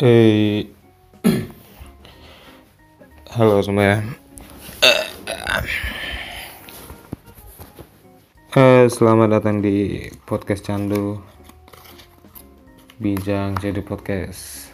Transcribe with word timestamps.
Eh, 0.00 0.64
halo 3.36 3.60
semuanya. 3.60 4.00
Eh, 8.56 8.88
selamat 8.88 9.28
datang 9.28 9.60
di 9.60 10.08
podcast 10.24 10.64
Candu. 10.64 11.20
Bijang 12.96 13.60
jadi 13.60 13.84
podcast. 13.84 14.72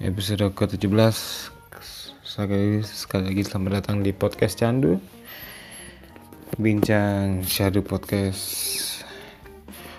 Episode 0.00 0.48
ke-17 0.56 1.12
sekali, 2.24 2.80
sekali 2.80 3.24
lagi 3.28 3.44
selamat 3.44 3.70
datang 3.76 4.00
di 4.00 4.16
podcast 4.16 4.56
Candu. 4.56 4.96
Bincang 6.56 7.44
Syahdu 7.44 7.84
Podcast 7.84 8.40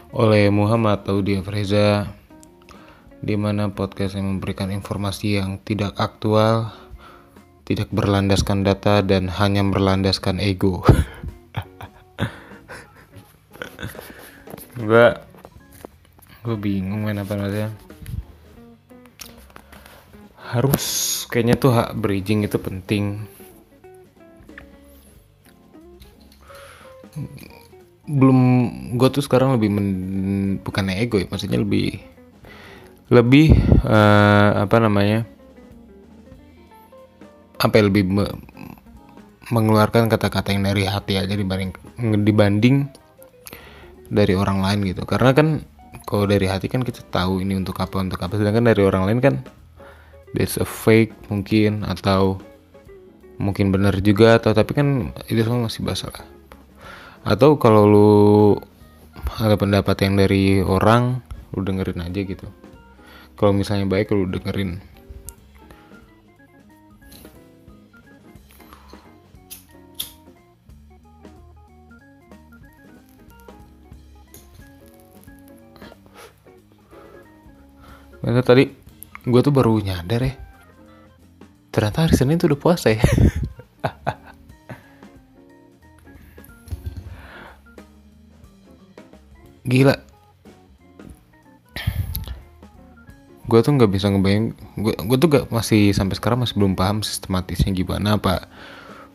oleh 0.09 0.49
Muhammad 0.49 1.05
Audia 1.05 1.45
Freza 1.45 2.22
di 3.23 3.39
mana 3.39 3.71
podcast 3.71 4.19
yang 4.19 4.35
memberikan 4.35 4.67
informasi 4.67 5.39
yang 5.39 5.63
tidak 5.63 5.95
aktual, 5.95 6.75
tidak 7.63 7.87
berlandaskan 7.95 8.67
data 8.67 8.99
dan 8.99 9.31
hanya 9.31 9.63
berlandaskan 9.63 10.43
ego. 10.43 10.83
gue 14.73 15.07
gue 16.43 16.57
bingung 16.59 17.07
main 17.07 17.21
apa 17.21 17.37
namanya 17.37 17.69
harus 20.51 20.85
kayaknya 21.31 21.55
tuh 21.55 21.71
hak 21.71 21.93
bridging 21.95 22.43
itu 22.43 22.57
penting 22.57 23.23
belum 28.09 28.39
gue 28.99 29.09
tuh 29.13 29.23
sekarang 29.23 29.55
lebih 29.55 29.69
men, 29.71 29.87
bukan 30.59 30.91
ego 30.91 31.21
ya 31.21 31.29
maksudnya 31.29 31.61
lebih 31.61 32.12
lebih 33.11 33.51
uh, 33.83 34.63
apa 34.63 34.77
namanya 34.79 35.27
apa 37.59 37.79
ya, 37.79 37.83
lebih 37.87 38.03
me, 38.07 38.25
mengeluarkan 39.51 40.11
kata-kata 40.11 40.51
yang 40.51 40.67
dari 40.67 40.83
hati 40.83 41.19
aja 41.19 41.31
dibanding 41.31 41.71
dibanding 42.23 42.91
dari 44.11 44.35
orang 44.35 44.59
lain 44.59 44.79
gitu. 44.87 45.03
Karena 45.07 45.31
kan 45.31 45.63
kalau 46.03 46.27
dari 46.27 46.47
hati 46.47 46.67
kan 46.67 46.83
kita 46.83 47.03
tahu 47.07 47.39
ini 47.43 47.55
untuk 47.55 47.79
apa 47.79 48.03
untuk 48.03 48.19
apa. 48.19 48.35
Sedangkan 48.35 48.67
dari 48.67 48.83
orang 48.83 49.07
lain 49.07 49.19
kan 49.23 49.35
that's 50.35 50.59
a 50.59 50.67
fake 50.67 51.15
mungkin 51.31 51.87
atau 51.87 52.39
mungkin 53.39 53.71
benar 53.73 53.97
juga 54.03 54.39
atau 54.39 54.51
tapi 54.51 54.75
kan 54.75 55.11
itu 55.31 55.43
semua 55.43 55.71
masih 55.71 55.83
basah 55.83 56.11
lah. 56.11 56.27
Atau 57.23 57.55
kalau 57.55 57.87
lu 57.87 58.11
ada 59.39 59.55
pendapat 59.55 59.95
yang 60.03 60.19
dari 60.19 60.59
orang 60.59 61.23
lu 61.55 61.63
dengerin 61.63 62.03
aja 62.03 62.21
gitu 62.27 62.47
kalau 63.33 63.51
misalnya 63.51 63.89
baik 63.89 64.13
lu 64.13 64.29
dengerin. 64.29 64.79
Maka 78.23 78.39
tadi? 78.55 78.71
Gue 79.27 79.43
tuh 79.43 79.51
baru 79.51 79.83
nyadar 79.83 80.23
ya. 80.23 80.31
Ternyata 81.75 82.07
hari 82.07 82.15
Senin 82.15 82.39
tuh 82.39 82.47
udah 82.55 82.59
puasa 82.59 82.95
ya. 82.95 83.03
Gila 89.67 90.12
gue 93.53 93.61
tuh 93.61 93.77
nggak 93.77 93.91
bisa 93.93 94.09
ngebayang 94.09 94.57
gue 94.81 94.93
gue 94.97 95.17
tuh 95.21 95.29
gak 95.29 95.45
masih 95.53 95.93
sampai 95.93 96.17
sekarang 96.17 96.41
masih 96.41 96.57
belum 96.57 96.73
paham 96.73 97.05
sistematisnya 97.05 97.69
gimana 97.77 98.17
apa 98.17 98.49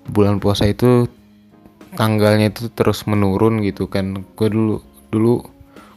bulan 0.06 0.38
puasa 0.38 0.70
itu 0.70 1.10
tanggalnya 1.98 2.54
itu 2.54 2.70
terus 2.72 3.02
menurun 3.08 3.60
gitu 3.66 3.90
kan. 3.90 4.22
Gue 4.38 4.48
dulu 4.48 4.78
dulu 5.08 5.42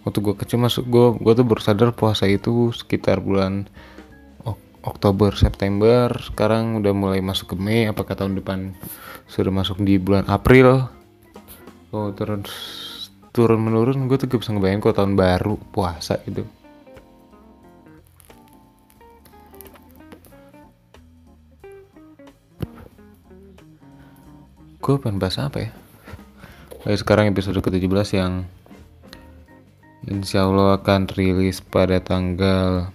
waktu 0.01 0.19
gue 0.24 0.35
kecil 0.40 0.57
masuk 0.57 0.88
gue 0.88 1.06
gue 1.22 1.34
tuh 1.38 1.46
baru 1.46 1.62
sadar 1.62 1.90
puasa 1.94 2.25
itu 2.25 2.74
sekitar 2.74 3.22
bulan 3.22 3.69
Oktober 4.81 5.38
September 5.38 6.09
sekarang 6.18 6.81
udah 6.81 6.90
mulai 6.97 7.22
masuk 7.22 7.53
ke 7.53 7.56
Mei 7.62 7.85
apakah 7.85 8.18
tahun 8.18 8.41
depan 8.41 8.74
sudah 9.30 9.53
masuk 9.53 9.78
di 9.85 10.01
bulan 10.01 10.25
April? 10.25 10.90
Oh 11.94 12.09
terus 12.18 12.50
turun 13.30 13.62
menurun 13.62 14.09
gue 14.09 14.18
tuh 14.18 14.25
gak 14.25 14.41
bisa 14.41 14.57
ngebayangin 14.57 14.81
kok 14.81 14.97
tahun 14.97 15.13
baru 15.13 15.62
puasa 15.69 16.18
gitu 16.25 16.50
gue 24.81 24.97
pengen 24.97 25.22
bahas 25.22 25.38
apa 25.38 25.69
ya 25.69 25.72
Oke, 26.81 26.97
sekarang 26.97 27.30
episode 27.30 27.62
ke-17 27.62 28.18
yang 28.18 28.50
Insya 30.09 30.50
Allah 30.50 30.81
akan 30.81 31.06
rilis 31.14 31.62
pada 31.62 32.02
tanggal 32.02 32.90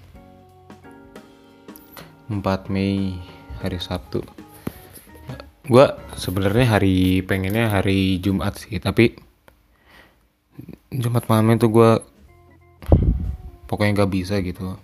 4 2.27 2.43
Mei 2.67 3.15
hari 3.63 3.79
Sabtu. 3.79 4.27
Gua 5.71 5.95
sebenarnya 6.19 6.67
hari 6.67 7.23
pengennya 7.23 7.71
hari 7.71 8.19
Jumat 8.19 8.59
sih, 8.59 8.75
tapi 8.83 9.15
Jumat 10.91 11.31
malam 11.31 11.55
itu 11.55 11.71
gue 11.71 12.03
pokoknya 13.71 14.03
nggak 14.03 14.11
bisa 14.11 14.43
gitu. 14.43 14.75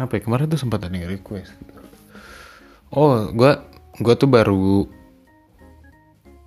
Apa 0.00 0.16
ya 0.16 0.20
kemarin 0.24 0.48
tuh 0.48 0.56
sempat 0.56 0.88
ada 0.88 0.96
request. 1.04 1.52
Oh, 2.90 3.30
gue 3.30 3.52
gue 4.02 4.14
tuh 4.18 4.26
baru 4.26 4.86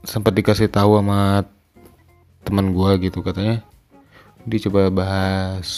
sempat 0.03 0.35
dikasih 0.35 0.67
tahu 0.67 0.99
sama 0.99 1.47
teman 2.43 2.75
gue 2.75 3.07
gitu 3.07 3.23
katanya. 3.23 3.63
Dia 4.43 4.59
coba 4.67 4.91
bahas 4.91 5.69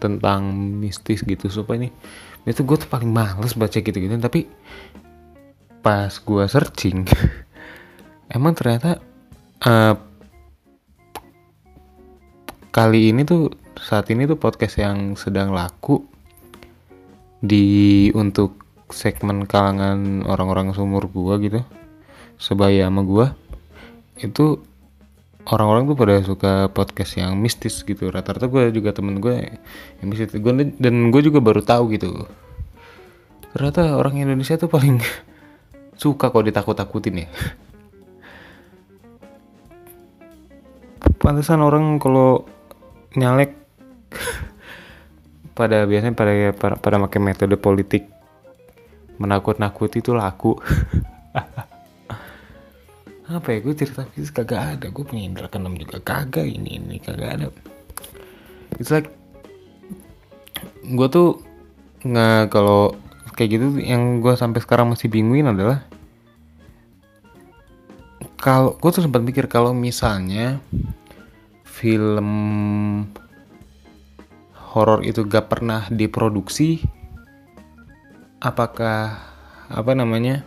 tentang 0.00 0.52
mistis 0.56 1.24
gitu 1.24 1.48
supaya 1.48 1.88
nih 1.88 1.92
itu 2.44 2.60
gue 2.60 2.76
tuh 2.76 2.90
paling 2.92 3.08
males 3.08 3.56
baca 3.56 3.80
gitu 3.80 3.96
gitu 3.96 4.12
tapi 4.20 4.44
pas 5.80 6.12
gue 6.12 6.44
searching 6.44 7.08
emang 8.36 8.52
ternyata 8.52 9.00
uh, 9.64 9.96
kali 12.68 13.16
ini 13.16 13.24
tuh 13.24 13.48
saat 13.80 14.12
ini 14.12 14.28
tuh 14.28 14.36
podcast 14.36 14.76
yang 14.76 15.16
sedang 15.16 15.56
laku 15.56 16.04
di 17.40 18.08
untuk 18.12 18.63
segmen 18.92 19.48
kalangan 19.48 20.24
orang-orang 20.28 20.74
seumur 20.76 21.08
gue 21.08 21.34
gitu 21.48 21.60
sebaya 22.36 22.90
sama 22.90 23.02
gue 23.06 23.26
itu 24.20 24.60
orang-orang 25.44 25.84
tuh 25.88 25.96
pada 25.96 26.24
suka 26.24 26.52
podcast 26.72 27.20
yang 27.20 27.36
mistis 27.36 27.84
gitu. 27.84 28.08
Rata-rata 28.08 28.48
gue 28.48 28.72
juga 28.72 28.96
temen 28.96 29.20
gue 29.20 29.58
yang 30.00 30.08
mistis. 30.08 30.32
Gue 30.40 30.52
dan 30.80 31.10
gue 31.12 31.22
juga 31.22 31.40
baru 31.44 31.60
tahu 31.60 31.92
gitu. 31.96 32.24
Ternyata 33.54 33.94
orang 33.94 34.18
Indonesia 34.18 34.56
tuh 34.58 34.68
paling 34.72 34.98
suka 36.02 36.32
kok 36.32 36.44
ditakut-takutin 36.44 37.26
ya. 37.26 37.28
Pantesan 41.22 41.60
orang 41.64 41.96
kalau 42.00 42.44
nyalek 43.16 43.54
pada 45.58 45.86
biasanya 45.86 46.18
pada 46.18 46.50
pada, 46.52 46.74
pada 46.76 46.96
pakai 47.06 47.20
metode 47.22 47.56
politik 47.56 48.10
menakut-nakuti 49.18 50.02
itu 50.02 50.12
laku. 50.14 50.58
Apa 53.24 53.56
ya 53.56 53.58
gue 53.64 53.74
cerita 53.74 54.04
fisik 54.12 54.44
kagak 54.44 54.78
ada. 54.78 54.86
Gue 54.92 55.04
indra 55.16 55.48
keenam 55.48 55.74
juga. 55.80 55.98
Kagak 56.02 56.44
ini 56.44 56.76
ini 56.76 56.96
kagak 57.00 57.30
ada. 57.40 57.46
It's 58.76 58.92
like 58.92 59.08
gue 60.84 61.08
tuh 61.08 61.40
nggak 62.04 62.52
kalau 62.52 62.92
kayak 63.34 63.50
gitu 63.56 63.66
yang 63.80 64.20
gue 64.20 64.36
sampai 64.36 64.60
sekarang 64.60 64.92
masih 64.92 65.08
bingungin 65.08 65.50
adalah 65.50 65.82
kalau 68.38 68.76
gue 68.76 68.90
tuh 68.92 69.00
sempat 69.00 69.24
mikir 69.24 69.48
kalau 69.48 69.72
misalnya 69.72 70.60
film 71.64 72.28
horor 74.52 75.00
itu 75.00 75.24
gak 75.24 75.48
pernah 75.48 75.88
diproduksi 75.88 76.84
apakah 78.44 79.16
apa 79.72 79.92
namanya 79.96 80.44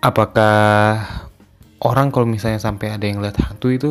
apakah 0.00 1.04
orang 1.84 2.08
kalau 2.08 2.24
misalnya 2.24 2.56
sampai 2.56 2.96
ada 2.96 3.04
yang 3.04 3.20
lihat 3.20 3.36
hantu 3.36 3.68
itu 3.68 3.90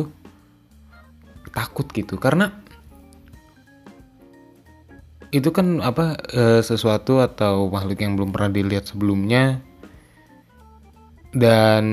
takut 1.54 1.86
gitu? 1.94 2.18
Karena 2.18 2.50
itu 5.32 5.48
kan 5.54 5.80
apa 5.80 6.18
e, 6.28 6.60
sesuatu 6.60 7.22
atau 7.22 7.70
makhluk 7.70 8.02
yang 8.02 8.18
belum 8.18 8.34
pernah 8.34 8.50
dilihat 8.50 8.90
sebelumnya. 8.90 9.62
Dan 11.32 11.86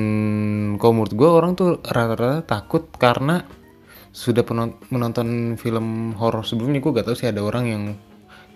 kalau 0.75 0.99
menurut 0.99 1.15
gue 1.15 1.29
orang 1.29 1.51
tuh 1.55 1.79
rata-rata 1.79 2.43
takut 2.43 2.91
karena 2.99 3.47
sudah 4.11 4.43
menonton 4.91 5.55
film 5.55 6.11
horor 6.19 6.43
sebelumnya. 6.43 6.83
Gue 6.83 6.91
gak 6.91 7.07
tahu 7.07 7.15
sih 7.15 7.31
ada 7.31 7.39
orang 7.39 7.63
yang 7.69 7.83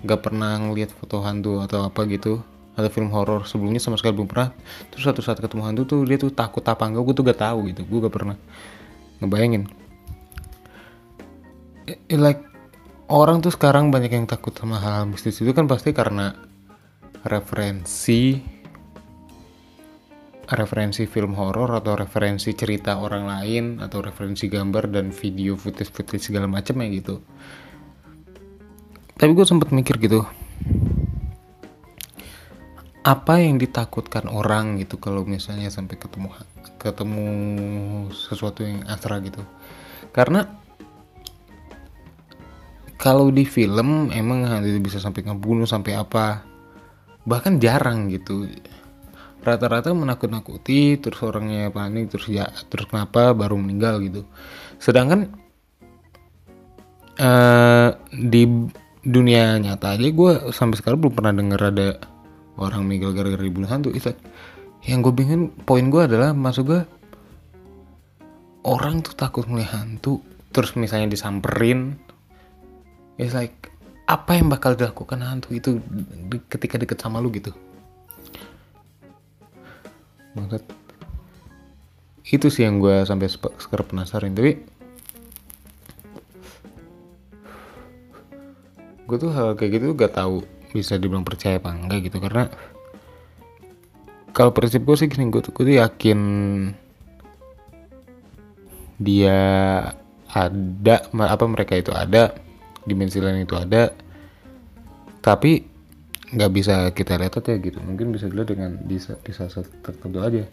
gak 0.04 0.20
pernah 0.20 0.60
ngeliat 0.60 0.92
foto 0.92 1.24
hantu 1.24 1.64
atau 1.64 1.88
apa 1.88 2.04
gitu 2.08 2.44
atau 2.74 2.90
film 2.92 3.10
horor. 3.16 3.48
Sebelumnya 3.48 3.80
sama 3.80 3.96
sekali 3.96 4.20
belum 4.20 4.30
pernah. 4.30 4.52
Terus 4.92 5.04
satu 5.08 5.22
saat 5.24 5.40
ketemu 5.40 5.64
hantu 5.66 5.82
tuh 5.88 6.00
dia 6.04 6.20
tuh 6.20 6.30
takut 6.30 6.62
apa 6.68 6.84
enggak 6.86 7.04
gue 7.08 7.16
tuh 7.16 7.26
gak 7.26 7.40
tahu 7.40 7.60
gitu. 7.72 7.82
Gue 7.88 8.00
gak 8.04 8.14
pernah. 8.14 8.38
Ngebayangin. 9.24 9.64
I- 11.84 12.02
I 12.12 12.18
like 12.20 12.42
orang 13.12 13.44
tuh 13.44 13.52
sekarang 13.52 13.92
banyak 13.92 14.12
yang 14.12 14.28
takut 14.28 14.56
sama 14.56 14.80
hal, 14.80 15.04
-hal 15.04 15.12
mistis. 15.12 15.40
Itu 15.40 15.52
kan 15.56 15.68
pasti 15.68 15.92
karena 15.92 16.36
referensi 17.24 18.54
referensi 20.44 21.08
film 21.08 21.40
horor 21.40 21.72
atau 21.80 21.96
referensi 21.96 22.52
cerita 22.52 23.00
orang 23.00 23.26
lain 23.26 23.66
atau 23.80 24.04
referensi 24.04 24.52
gambar 24.52 24.92
dan 24.92 25.16
video 25.16 25.56
footage-footage 25.56 26.30
segala 26.30 26.52
macam 26.52 26.84
ya 26.84 26.88
gitu. 26.92 27.24
Tapi 29.24 29.40
gue 29.40 29.48
sempat 29.48 29.72
mikir 29.72 30.04
gitu, 30.04 30.28
apa 33.08 33.40
yang 33.40 33.56
ditakutkan 33.56 34.28
orang 34.28 34.76
gitu 34.84 35.00
kalau 35.00 35.24
misalnya 35.24 35.72
sampai 35.72 35.96
ketemu 35.96 36.28
ketemu 36.76 37.28
sesuatu 38.12 38.68
yang 38.68 38.84
asra 38.84 39.24
gitu. 39.24 39.40
Karena 40.12 40.44
kalau 43.00 43.32
di 43.32 43.48
film 43.48 44.12
emang 44.12 44.44
itu 44.68 44.84
bisa 44.84 45.00
sampai 45.00 45.24
ngebunuh 45.24 45.72
sampai 45.72 45.96
apa, 45.96 46.44
bahkan 47.24 47.64
jarang 47.64 48.12
gitu. 48.12 48.52
Rata-rata 49.40 49.96
menakut-nakuti 49.96 51.00
terus 51.00 51.24
orangnya 51.24 51.72
panik 51.72 52.12
terus 52.12 52.28
ya 52.28 52.52
terus 52.68 52.92
kenapa 52.92 53.32
baru 53.32 53.56
meninggal 53.56 54.04
gitu. 54.04 54.28
Sedangkan 54.84 55.32
uh, 57.24 57.96
di 58.12 58.83
dunia 59.04 59.60
nyata 59.60 60.00
aja 60.00 60.08
gue 60.08 60.32
sampai 60.56 60.80
sekarang 60.80 61.04
belum 61.04 61.14
pernah 61.14 61.34
denger 61.36 61.62
ada 61.62 61.88
orang 62.56 62.88
meninggal 62.88 63.12
gara-gara 63.12 63.44
dibunuh 63.44 63.68
hantu 63.68 63.92
itu 63.92 64.16
yang 64.88 65.04
gue 65.04 65.12
bingung 65.12 65.52
poin 65.68 65.88
gue 65.92 66.02
adalah 66.08 66.32
masuk 66.32 66.64
gue 66.72 66.82
orang 68.64 69.04
tuh 69.04 69.16
takut 69.16 69.44
melihat 69.52 69.84
hantu 69.84 70.24
terus 70.56 70.80
misalnya 70.80 71.12
disamperin 71.12 72.00
it's 73.20 73.36
like 73.36 73.74
apa 74.08 74.36
yang 74.36 74.52
bakal 74.52 74.76
dilakukan 74.76 75.20
hantu 75.24 75.56
itu 75.56 75.80
ketika 76.52 76.76
deket 76.76 77.00
sama 77.00 77.24
lu 77.24 77.32
gitu? 77.32 77.56
Banget 80.36 80.64
itu 82.24 82.48
sih 82.48 82.64
yang 82.64 82.80
gue 82.80 83.04
sampai 83.04 83.28
sekarang 83.30 83.88
penasaran 83.88 84.32
tapi 84.34 84.64
gue 89.14 89.22
tuh 89.22 89.30
hal 89.30 89.54
kayak 89.54 89.78
gitu 89.78 89.94
gak 89.94 90.18
tahu 90.18 90.42
bisa 90.74 90.98
dibilang 90.98 91.22
percaya 91.22 91.62
apa 91.62 91.70
enggak 91.70 92.10
gitu. 92.10 92.18
Karena 92.18 92.50
kalau 94.34 94.50
prinsip 94.50 94.82
gue 94.82 94.98
sih 94.98 95.06
gini 95.06 95.30
gue 95.30 95.46
tuh, 95.46 95.54
gue 95.54 95.70
tuh 95.70 95.78
yakin 95.78 96.20
dia 98.98 99.38
ada 100.34 100.96
apa 101.14 101.46
mereka 101.46 101.78
itu 101.78 101.94
ada 101.94 102.34
dimensi 102.90 103.22
lain 103.22 103.46
itu 103.46 103.54
ada 103.54 103.94
tapi 105.22 105.62
nggak 106.34 106.52
bisa 106.52 106.90
kita 106.90 107.22
lihat 107.22 107.38
aja 107.38 107.54
gitu. 107.62 107.78
Mungkin 107.78 108.10
bisa 108.10 108.26
dilihat 108.26 108.50
dengan 108.50 108.82
bisa 108.82 109.14
bisa 109.22 109.46
tertentu 109.86 110.26
aja. 110.26 110.50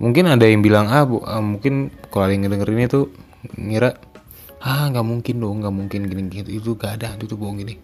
Mungkin 0.00 0.32
ada 0.32 0.48
yang 0.48 0.64
bilang 0.64 0.88
ah 0.88 1.04
bu, 1.04 1.20
uh, 1.20 1.44
mungkin 1.44 1.92
kalau 2.08 2.24
ada 2.24 2.32
yang 2.32 2.48
ngedengerin 2.48 2.88
itu 2.88 3.12
ngira 3.60 4.00
ah 4.62 4.86
nggak 4.86 5.02
mungkin 5.02 5.42
dong 5.42 5.58
nggak 5.58 5.74
mungkin 5.74 6.00
gini 6.06 6.30
gitu 6.30 6.50
itu 6.54 6.70
gak 6.78 7.02
ada 7.02 7.18
itu 7.18 7.26
tuh 7.26 7.38
bohong 7.38 7.58
gini. 7.66 7.74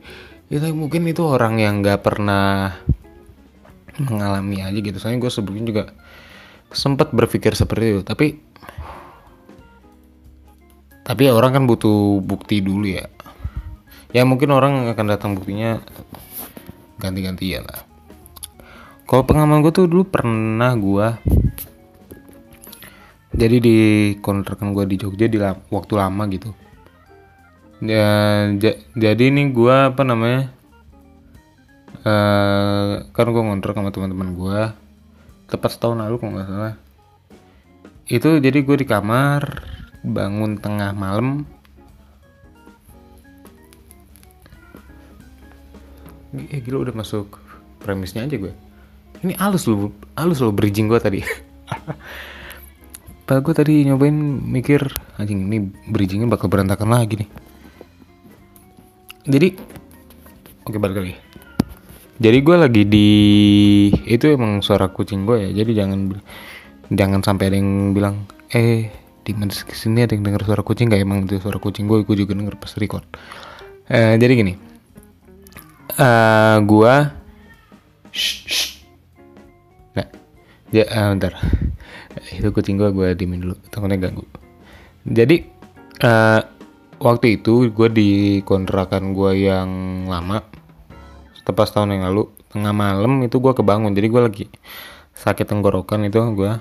Itu 0.48 0.64
ya, 0.64 0.72
mungkin 0.72 1.04
itu 1.10 1.26
orang 1.26 1.58
yang 1.58 1.82
nggak 1.82 2.00
pernah 2.00 2.78
mengalami 3.98 4.62
aja 4.62 4.78
gitu. 4.78 4.96
Soalnya 4.96 5.26
gue 5.26 5.32
sebelumnya 5.34 5.64
juga 5.66 5.84
sempat 6.70 7.10
berpikir 7.10 7.56
seperti 7.56 7.98
itu 7.98 8.02
tapi 8.06 8.26
tapi 11.02 11.22
orang 11.32 11.56
kan 11.56 11.64
butuh 11.66 12.22
bukti 12.22 12.62
dulu 12.62 12.86
ya. 12.86 13.10
Ya 14.14 14.24
mungkin 14.24 14.54
orang 14.54 14.88
akan 14.88 15.06
datang 15.10 15.36
buktinya 15.36 15.82
ganti-gantian 16.96 17.66
lah. 17.66 17.84
Kalau 19.08 19.24
pengalaman 19.26 19.64
gue 19.64 19.72
tuh 19.72 19.88
dulu 19.90 20.04
pernah 20.06 20.76
gue 20.78 21.06
jadi 23.38 23.56
di 23.62 23.76
kontrakan 24.18 24.74
gue 24.74 24.84
di 24.84 24.96
Jogja 24.98 25.26
di 25.30 25.38
waktu 25.70 25.92
lama 25.94 26.26
gitu 26.28 26.67
ya 27.78 28.10
jadi 28.98 29.22
ini 29.30 29.54
gue 29.54 29.76
apa 29.94 30.02
namanya 30.02 30.50
uh, 32.02 33.06
kan 33.14 33.28
gue 33.30 33.42
ngontrak 33.42 33.78
sama 33.78 33.94
teman-teman 33.94 34.34
gue 34.34 34.60
tepat 35.48 35.70
setahun 35.72 35.96
lalu 35.96 36.20
kalau 36.20 36.32
nggak 36.36 36.48
salah. 36.48 36.74
Itu 38.08 38.40
jadi 38.40 38.58
gue 38.64 38.76
di 38.82 38.86
kamar 38.88 39.64
bangun 40.04 40.60
tengah 40.60 40.92
malam. 40.92 41.48
Eh 46.52 46.60
gila 46.60 46.84
udah 46.84 46.94
masuk 46.96 47.40
premisnya 47.80 48.28
aja 48.28 48.36
gue 48.36 48.52
ini 49.22 49.34
halus 49.38 49.66
lo 49.66 49.90
halus 50.14 50.38
lo 50.38 50.54
bridging 50.54 50.86
gue 50.86 51.00
tadi. 51.00 51.20
Pak 53.28 53.44
gue 53.44 53.52
tadi 53.52 53.84
nyobain 53.84 54.16
mikir 54.40 54.88
anjing 55.20 55.52
ini 55.52 55.60
bridgingnya 55.92 56.32
bakal 56.32 56.48
berantakan 56.48 56.88
lagi 56.88 57.20
nih 57.20 57.28
jadi 59.28 59.54
oke 60.64 60.78
balik 60.80 60.96
lagi. 61.04 61.14
Jadi 62.18 62.38
gue 62.42 62.56
lagi 62.58 62.82
di 62.82 63.08
itu 64.10 64.26
emang 64.26 64.58
suara 64.58 64.90
kucing 64.90 65.22
gue 65.22 65.46
ya. 65.46 65.50
Jadi 65.62 65.70
jangan 65.76 66.18
jangan 66.90 67.20
sampai 67.22 67.52
ada 67.52 67.56
yang 67.60 67.94
bilang 67.94 68.26
eh 68.50 68.90
di 69.22 69.36
mana 69.36 69.52
sini 69.52 70.02
ada 70.02 70.16
yang 70.16 70.26
dengar 70.26 70.42
suara 70.42 70.66
kucing? 70.66 70.90
Gak 70.90 71.04
emang 71.04 71.28
itu 71.28 71.38
suara 71.38 71.62
kucing 71.62 71.86
gue 71.86 72.02
gue 72.02 72.16
juga 72.18 72.34
denger 72.34 72.58
pas 72.58 72.74
record. 72.74 73.06
Eh, 73.86 74.18
jadi 74.18 74.32
gini. 74.34 74.54
Uh, 75.98 76.62
gua 76.68 77.10
nah 79.96 80.06
ya 80.74 80.84
uh, 80.84 81.14
bentar. 81.16 81.32
Itu 82.34 82.50
kucing 82.52 82.76
gua 82.76 82.90
gua 82.90 83.14
dimin 83.14 83.40
dulu. 83.46 83.56
Takutnya 83.70 83.96
ganggu. 83.96 84.26
Jadi 85.08 85.46
uh, 86.04 86.40
waktu 86.98 87.38
itu 87.38 87.70
gue 87.70 87.88
di 87.90 88.10
kontrakan 88.42 89.14
gue 89.14 89.46
yang 89.46 89.70
lama 90.10 90.42
tepat 91.46 91.70
tahun 91.70 91.94
yang 91.94 92.10
lalu 92.10 92.28
tengah 92.50 92.74
malam 92.74 93.22
itu 93.24 93.38
gue 93.38 93.52
kebangun. 93.54 93.94
Jadi 93.94 94.06
gue 94.10 94.22
lagi 94.22 94.44
sakit 95.14 95.46
tenggorokan 95.48 96.06
itu 96.06 96.18
gue 96.34 96.52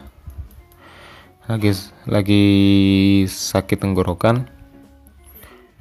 lagi 1.50 1.72
lagi 2.06 2.46
sakit 3.27 3.77
tenggorokan. 3.82 4.48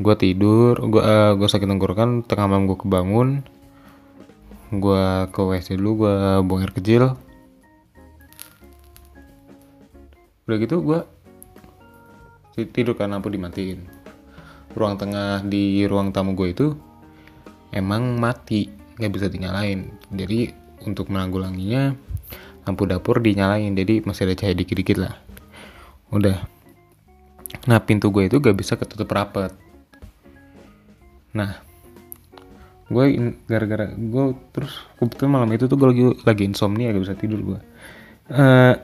Gue 0.00 0.14
tidur 0.16 0.76
gue 0.76 1.02
uh, 1.04 1.32
gue 1.36 1.48
sakit 1.48 1.68
tenggorokan 1.68 2.24
tengah 2.24 2.48
malam 2.48 2.64
gue 2.66 2.78
kebangun. 2.80 3.28
Gue 4.72 5.30
ke 5.30 5.40
wc 5.40 5.68
dulu 5.78 5.90
gue 6.06 6.14
buang 6.42 6.64
air 6.64 6.72
kecil. 6.74 7.14
Udah 10.48 10.56
gitu 10.58 10.80
gue 10.80 11.00
tidur 12.72 12.96
karena 12.96 13.20
lampu 13.20 13.28
dimatiin 13.28 13.95
ruang 14.76 15.00
tengah 15.00 15.40
di 15.42 15.88
ruang 15.88 16.12
tamu 16.12 16.36
gue 16.36 16.52
itu 16.52 16.66
emang 17.72 18.20
mati 18.20 18.68
nggak 19.00 19.12
bisa 19.12 19.26
dinyalain. 19.32 19.90
Jadi 20.12 20.52
untuk 20.84 21.08
menanggulanginya 21.08 21.96
lampu 22.68 22.84
dapur 22.84 23.24
dinyalain 23.24 23.72
jadi 23.72 24.04
masih 24.04 24.28
ada 24.28 24.34
cahaya 24.36 24.54
dikit-dikit 24.54 25.00
lah. 25.00 25.16
Udah. 26.12 26.44
Nah 27.66 27.80
pintu 27.82 28.12
gue 28.12 28.28
itu 28.28 28.38
gak 28.38 28.54
bisa 28.54 28.76
ketutup 28.78 29.10
rapat 29.10 29.50
nah 31.36 31.60
gue 32.88 33.04
gara-gara 33.44 33.92
gue 33.92 34.24
terus 34.56 34.72
kebetulan 34.96 35.30
malam 35.36 35.50
itu 35.52 35.68
tuh 35.68 35.76
gue 35.76 35.88
lagi 35.92 36.04
lagi 36.24 36.42
insomnia 36.48 36.94
gak 36.94 37.04
bisa 37.04 37.18
tidur 37.18 37.40
gue. 37.42 37.60
Uh, 38.26 38.74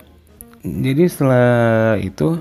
jadi 0.63 1.03
setelah 1.11 1.99
itu 1.99 2.39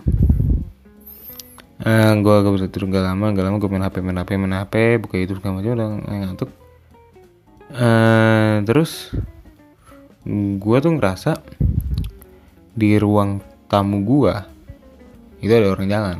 uh, 1.81 2.11
gue 2.17 2.35
gak 2.45 2.53
bisa 2.55 2.67
tidur 2.69 2.89
gak 2.93 3.05
lama 3.05 3.33
gak 3.33 3.45
lama 3.45 3.57
gue 3.57 3.69
main 3.69 3.85
hp 3.85 3.95
main 4.01 4.17
hp 4.21 4.29
main 4.38 4.55
hp 4.65 4.75
buka 5.01 5.15
itu 5.17 5.33
segala 5.38 5.61
macam 5.61 5.71
udah 5.73 5.88
ngantuk. 6.05 6.50
Uh, 7.71 8.61
terus 8.67 9.15
gue 10.61 10.77
tuh 10.83 10.91
ngerasa 10.91 11.39
di 12.75 13.00
ruang 13.00 13.39
tamu 13.71 14.03
gue 14.03 14.35
itu 15.41 15.51
ada 15.51 15.73
orang 15.73 15.88
jalan. 15.89 16.17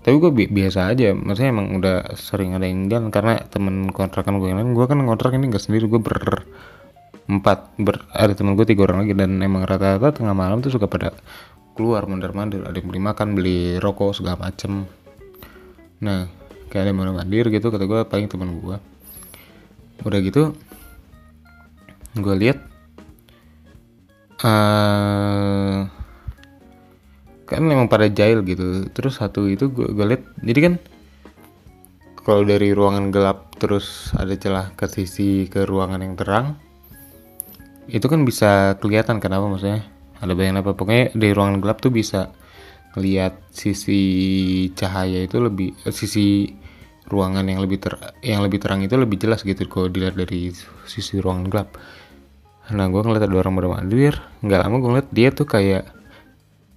Tapi 0.00 0.16
gue 0.16 0.30
bi 0.32 0.44
biasa 0.48 0.88
aja 0.94 1.12
maksudnya 1.12 1.50
emang 1.52 1.76
udah 1.76 2.16
sering 2.16 2.56
ada 2.56 2.64
yang 2.64 2.88
jalan 2.88 3.12
karena 3.12 3.42
temen 3.52 3.92
kontrakan 3.92 4.40
gue 4.40 4.48
yang 4.48 4.58
lain 4.62 4.72
gue 4.72 4.86
kan 4.88 4.96
kontrak 5.04 5.36
ini 5.36 5.52
gak 5.52 5.60
sendiri 5.60 5.90
gue 5.90 6.00
ber 6.00 6.46
empat 7.30 7.78
ber 7.78 8.02
ada 8.10 8.34
temen 8.34 8.58
gue 8.58 8.66
tiga 8.66 8.90
orang 8.90 9.06
lagi 9.06 9.14
dan 9.14 9.38
emang 9.38 9.62
rata-rata 9.62 10.10
tengah 10.10 10.34
malam 10.34 10.58
tuh 10.58 10.74
suka 10.74 10.90
pada 10.90 11.14
keluar 11.80 12.04
mandar 12.04 12.36
mandir 12.36 12.60
ada 12.68 12.76
yang 12.76 12.92
beli 12.92 13.00
makan 13.00 13.32
beli 13.32 13.58
rokok 13.80 14.20
segala 14.20 14.36
macem. 14.36 14.84
Nah 16.04 16.28
kayak 16.68 16.84
ada 16.84 16.90
yang 16.92 17.16
mandir 17.16 17.48
gitu 17.48 17.72
kata 17.72 17.88
gue 17.88 18.04
paling 18.04 18.28
teman 18.28 18.60
gue 18.60 18.76
udah 20.04 20.20
gitu 20.20 20.52
gue 22.20 22.34
lihat 22.36 22.60
uh, 24.44 25.88
kan 27.48 27.62
memang 27.64 27.88
pada 27.88 28.12
jahil 28.12 28.44
gitu. 28.44 28.84
Terus 28.92 29.16
satu 29.16 29.48
itu 29.48 29.72
gue, 29.72 29.88
gue 29.88 30.04
lihat 30.04 30.22
jadi 30.44 30.60
kan 30.68 30.74
kalau 32.20 32.44
dari 32.44 32.76
ruangan 32.76 33.08
gelap 33.08 33.56
terus 33.56 34.12
ada 34.14 34.36
celah 34.36 34.76
ke 34.76 34.84
sisi 34.84 35.48
ke 35.48 35.64
ruangan 35.64 36.04
yang 36.04 36.14
terang 36.14 36.60
itu 37.90 38.06
kan 38.06 38.22
bisa 38.22 38.78
kelihatan 38.78 39.18
kenapa 39.18 39.50
maksudnya 39.50 39.89
ada 40.20 40.32
bayangan 40.36 40.60
apa 40.60 40.76
pokoknya 40.76 41.16
di 41.16 41.28
ruangan 41.32 41.58
gelap 41.64 41.80
tuh 41.80 41.92
bisa 41.92 42.28
lihat 42.98 43.40
sisi 43.54 44.00
cahaya 44.76 45.24
itu 45.24 45.40
lebih 45.40 45.72
eh, 45.86 45.94
sisi 45.94 46.50
ruangan 47.10 47.46
yang 47.46 47.62
lebih 47.62 47.78
ter 47.82 47.94
yang 48.22 48.44
lebih 48.44 48.62
terang 48.62 48.84
itu 48.84 48.94
lebih 48.94 49.18
jelas 49.18 49.42
gitu 49.42 49.66
kalau 49.66 49.90
dilihat 49.90 50.14
dari 50.14 50.52
sisi 50.86 51.18
ruangan 51.18 51.46
gelap. 51.50 51.68
Nah 52.70 52.86
gue 52.86 53.02
ngeliat 53.02 53.26
ada 53.26 53.34
orang 53.34 53.54
bermandir 53.58 54.14
nggak 54.44 54.60
lama 54.62 54.76
gue 54.78 54.90
ngeliat 54.94 55.08
dia 55.10 55.28
tuh 55.34 55.46
kayak 55.48 55.90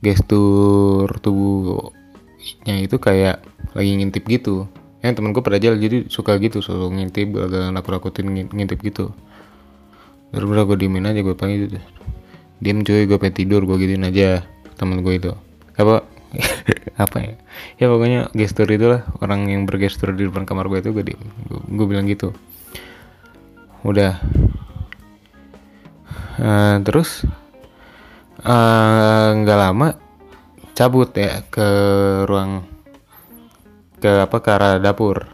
gestur 0.02 1.08
tubuhnya 1.22 2.76
itu 2.82 2.98
kayak 2.98 3.44
lagi 3.78 3.92
ngintip 4.00 4.26
gitu. 4.26 4.66
Yang 5.04 5.20
temen 5.20 5.36
gue 5.36 5.44
pada 5.44 5.60
jalan 5.60 5.78
jadi 5.84 5.98
suka 6.08 6.40
gitu 6.40 6.64
selalu 6.64 7.02
ngintip 7.02 7.36
agak 7.36 7.76
nakut-nakutin 7.76 8.26
ngintip 8.50 8.80
gitu. 8.82 9.12
Terus 10.34 10.48
gue 10.50 10.78
diemin 10.80 11.06
aja 11.06 11.22
gue 11.22 11.38
panggil 11.38 11.70
gitu 11.70 11.78
diem 12.64 12.80
cuy 12.88 13.04
gue 13.04 13.18
pengen 13.20 13.36
tidur 13.36 13.68
gue 13.68 13.76
gituin 13.76 14.08
aja 14.08 14.48
temen 14.80 15.04
gue 15.04 15.14
itu. 15.20 15.32
Apa? 15.76 16.08
Apa 17.04 17.18
ya? 17.20 17.36
Ya 17.78 17.86
pokoknya 17.92 18.32
gestur 18.32 18.72
itulah 18.72 19.04
orang 19.20 19.52
yang 19.52 19.68
bergestur 19.68 20.16
di 20.16 20.32
depan 20.32 20.48
kamar 20.48 20.72
gue 20.72 20.80
itu 20.80 20.96
gue 20.96 21.04
diem. 21.04 21.24
Gue, 21.52 21.60
gue 21.60 21.86
bilang 21.92 22.08
gitu. 22.08 22.32
Udah. 23.84 24.24
Uh, 26.40 26.80
terus? 26.82 27.28
Eh, 28.44 29.28
nggak 29.40 29.56
uh, 29.56 29.64
lama 29.64 29.88
cabut 30.76 31.16
ya 31.16 31.48
ke 31.48 31.68
ruang 32.28 32.68
ke 34.04 34.12
apa 34.28 34.38
ke 34.44 34.50
arah 34.52 34.76
dapur. 34.84 35.32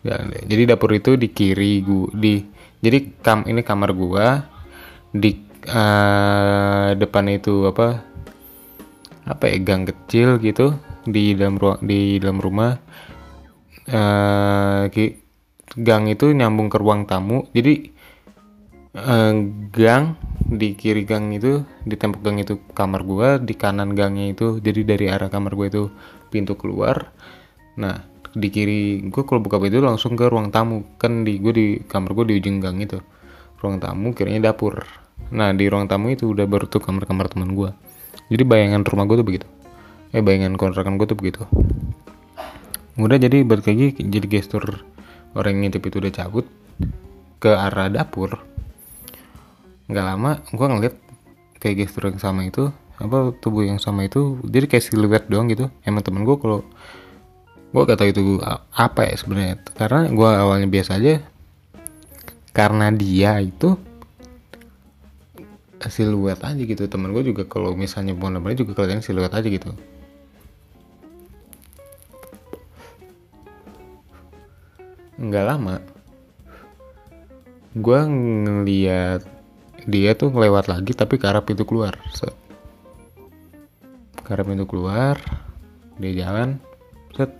Ya, 0.00 0.16
jadi 0.48 0.72
dapur 0.72 0.88
itu 0.96 1.20
di 1.20 1.28
kiri 1.28 1.84
gua 1.84 2.08
di 2.16 2.48
jadi 2.80 3.12
kam 3.20 3.44
ini 3.44 3.60
kamar 3.60 3.92
gua 3.92 4.48
di 5.12 5.36
uh, 5.68 6.96
depan 6.98 7.24
itu 7.30 7.70
apa 7.70 8.02
apa 9.22 9.44
ya 9.46 9.58
gang 9.62 9.86
kecil 9.86 10.42
gitu 10.42 10.74
di 11.06 11.34
dalam 11.38 11.58
ruang 11.58 11.78
di 11.82 12.18
dalam 12.18 12.38
rumah. 12.42 12.78
Uh, 13.86 14.86
gang 15.74 16.06
itu 16.06 16.30
nyambung 16.30 16.70
ke 16.70 16.78
ruang 16.78 17.06
tamu. 17.06 17.46
Jadi 17.54 17.90
uh, 18.98 19.34
gang 19.70 20.18
di 20.52 20.74
kiri 20.74 21.06
gang 21.06 21.32
itu 21.32 21.64
di 21.86 21.94
tembok 21.96 22.20
gang 22.22 22.38
itu 22.42 22.60
kamar 22.76 23.02
gua 23.06 23.28
di 23.40 23.54
kanan 23.56 23.96
gangnya 23.96 24.36
itu 24.36 24.60
jadi 24.60 24.84
dari 24.84 25.06
arah 25.08 25.32
kamar 25.32 25.54
gua 25.54 25.66
itu 25.70 25.84
pintu 26.30 26.58
keluar. 26.58 27.14
Nah 27.78 28.10
di 28.32 28.48
kiri 28.48 29.12
gue 29.12 29.22
kalau 29.28 29.44
buka 29.44 29.60
pintu 29.60 29.84
langsung 29.84 30.16
ke 30.16 30.24
ruang 30.26 30.48
tamu. 30.48 30.84
Kan 30.96 31.24
di 31.24 31.36
gue 31.36 31.52
di 31.52 31.66
kamar 31.84 32.16
gue 32.16 32.32
di 32.32 32.34
ujung 32.40 32.58
gang 32.64 32.80
itu. 32.80 32.98
Ruang 33.60 33.78
tamu 33.78 34.16
kirinya 34.16 34.50
dapur 34.50 35.01
nah 35.30 35.54
di 35.54 35.70
ruang 35.70 35.86
tamu 35.86 36.10
itu 36.10 36.32
udah 36.32 36.48
baru 36.48 36.66
tuh 36.66 36.82
kamar-kamar 36.82 37.30
teman 37.30 37.54
gue 37.54 37.70
jadi 38.32 38.48
bayangan 38.48 38.80
rumah 38.88 39.04
gue 39.04 39.20
tuh 39.20 39.28
begitu. 39.28 39.46
Eh 40.16 40.24
bayangan 40.24 40.56
kontrakan 40.56 40.96
gue 40.96 41.04
tuh 41.04 41.18
begitu. 41.20 41.44
Udah 42.96 43.20
jadi 43.20 43.44
balik 43.44 43.68
lagi 43.68 43.92
jadi 43.92 44.24
gestur 44.24 44.88
orang 45.36 45.60
yang 45.60 45.68
ngintip 45.68 45.84
itu 45.88 46.00
udah 46.00 46.12
cabut 46.12 46.48
ke 47.36 47.52
arah 47.52 47.92
dapur. 47.92 48.40
Nggak 49.92 50.04
lama 50.08 50.40
gue 50.48 50.66
ngeliat 50.68 50.94
kayak 51.60 51.84
gestur 51.84 52.08
yang 52.08 52.16
sama 52.16 52.48
itu 52.48 52.72
apa 52.96 53.36
tubuh 53.36 53.68
yang 53.68 53.76
sama 53.76 54.08
itu 54.08 54.40
jadi 54.48 54.64
kayak 54.64 54.84
siluet 54.84 55.24
doang 55.28 55.52
gitu. 55.52 55.68
Emang 55.84 56.00
temen 56.00 56.24
gue 56.24 56.36
kalau 56.40 56.64
gue 57.72 57.82
gak 57.88 58.00
tau 58.00 58.08
itu 58.08 58.40
apa 58.72 59.12
ya 59.12 59.14
sebenarnya. 59.20 59.60
Karena 59.76 60.08
gue 60.08 60.28
awalnya 60.28 60.68
biasa 60.72 60.96
aja 60.96 61.20
karena 62.56 62.88
dia 62.92 63.40
itu 63.44 63.76
siluet 65.88 66.38
aja 66.38 66.62
gitu. 66.62 66.86
Temen 66.86 67.10
gue 67.10 67.24
juga 67.26 67.42
kalau 67.48 67.74
misalnya 67.74 68.14
mau 68.14 68.30
namanya 68.30 68.62
juga 68.62 68.78
kelihatan 68.78 69.02
siluet 69.02 69.32
aja 69.32 69.48
gitu. 69.48 69.72
Nggak 75.22 75.46
lama 75.46 75.76
gue 77.72 78.00
ngeliat 78.04 79.24
dia 79.88 80.12
tuh 80.12 80.28
ngelewat 80.28 80.68
lagi 80.68 80.92
tapi 80.92 81.16
ke 81.16 81.24
arah 81.24 81.40
pintu 81.40 81.64
keluar 81.64 81.96
set. 82.12 82.36
Ke 84.20 84.36
arah 84.36 84.44
pintu 84.44 84.68
keluar 84.68 85.16
dia 85.96 86.12
jalan 86.12 86.60
set. 87.16 87.32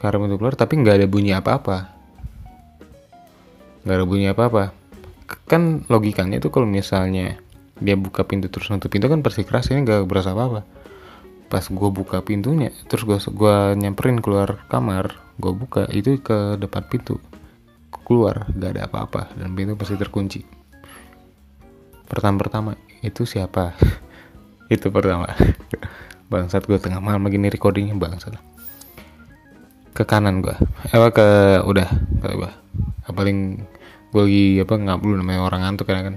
Karena 0.00 0.24
pintu 0.24 0.36
keluar 0.38 0.54
tapi 0.54 0.78
nggak 0.78 1.02
ada 1.02 1.06
bunyi 1.10 1.34
apa-apa. 1.34 1.90
Nggak 3.82 3.96
ada 3.96 4.06
bunyi 4.06 4.30
apa-apa 4.30 4.79
kan 5.46 5.86
logikanya 5.86 6.42
itu 6.42 6.50
kalau 6.50 6.66
misalnya 6.66 7.38
dia 7.80 7.96
buka 7.96 8.26
pintu 8.28 8.52
terus 8.52 8.68
nutup 8.68 8.92
pintu 8.92 9.08
kan 9.08 9.24
pasti 9.24 9.46
keras 9.46 9.72
ini 9.72 9.86
nggak 9.86 10.04
berasa 10.04 10.36
apa-apa. 10.36 10.62
Pas 11.50 11.64
gue 11.66 11.90
buka 11.90 12.22
pintunya 12.22 12.70
terus 12.86 13.02
gue 13.08 13.18
gua 13.34 13.74
nyamperin 13.74 14.22
keluar 14.22 14.62
kamar 14.70 15.18
gue 15.40 15.52
buka 15.54 15.88
itu 15.90 16.20
ke 16.20 16.60
depan 16.60 16.84
pintu. 16.86 17.18
Keluar 18.04 18.50
nggak 18.52 18.70
ada 18.76 18.82
apa-apa 18.86 19.34
dan 19.38 19.54
pintu 19.54 19.74
pasti 19.78 19.96
terkunci. 19.96 20.40
Pertama-pertama 22.10 22.74
itu 23.00 23.22
siapa? 23.22 23.74
Itu 24.70 24.94
pertama. 24.94 25.26
Bangsat 26.30 26.62
gue 26.70 26.78
tengah 26.78 27.02
malam 27.02 27.26
lagi 27.26 27.42
nih 27.42 27.50
recordingnya 27.50 27.98
bangsat. 27.98 28.38
Ke 29.90 30.06
kanan 30.06 30.46
gua. 30.46 30.54
Apa 30.94 31.10
ke 31.10 31.26
udah 31.66 31.90
ke 32.22 32.28
gua. 32.38 32.54
Paling 33.10 33.66
gue 34.10 34.22
lagi 34.26 34.46
apa 34.58 34.74
nggak 34.74 34.98
belum 34.98 35.16
namanya 35.22 35.40
orang 35.46 35.60
ngantuk 35.62 35.86
kan 35.86 36.02
kan? 36.02 36.16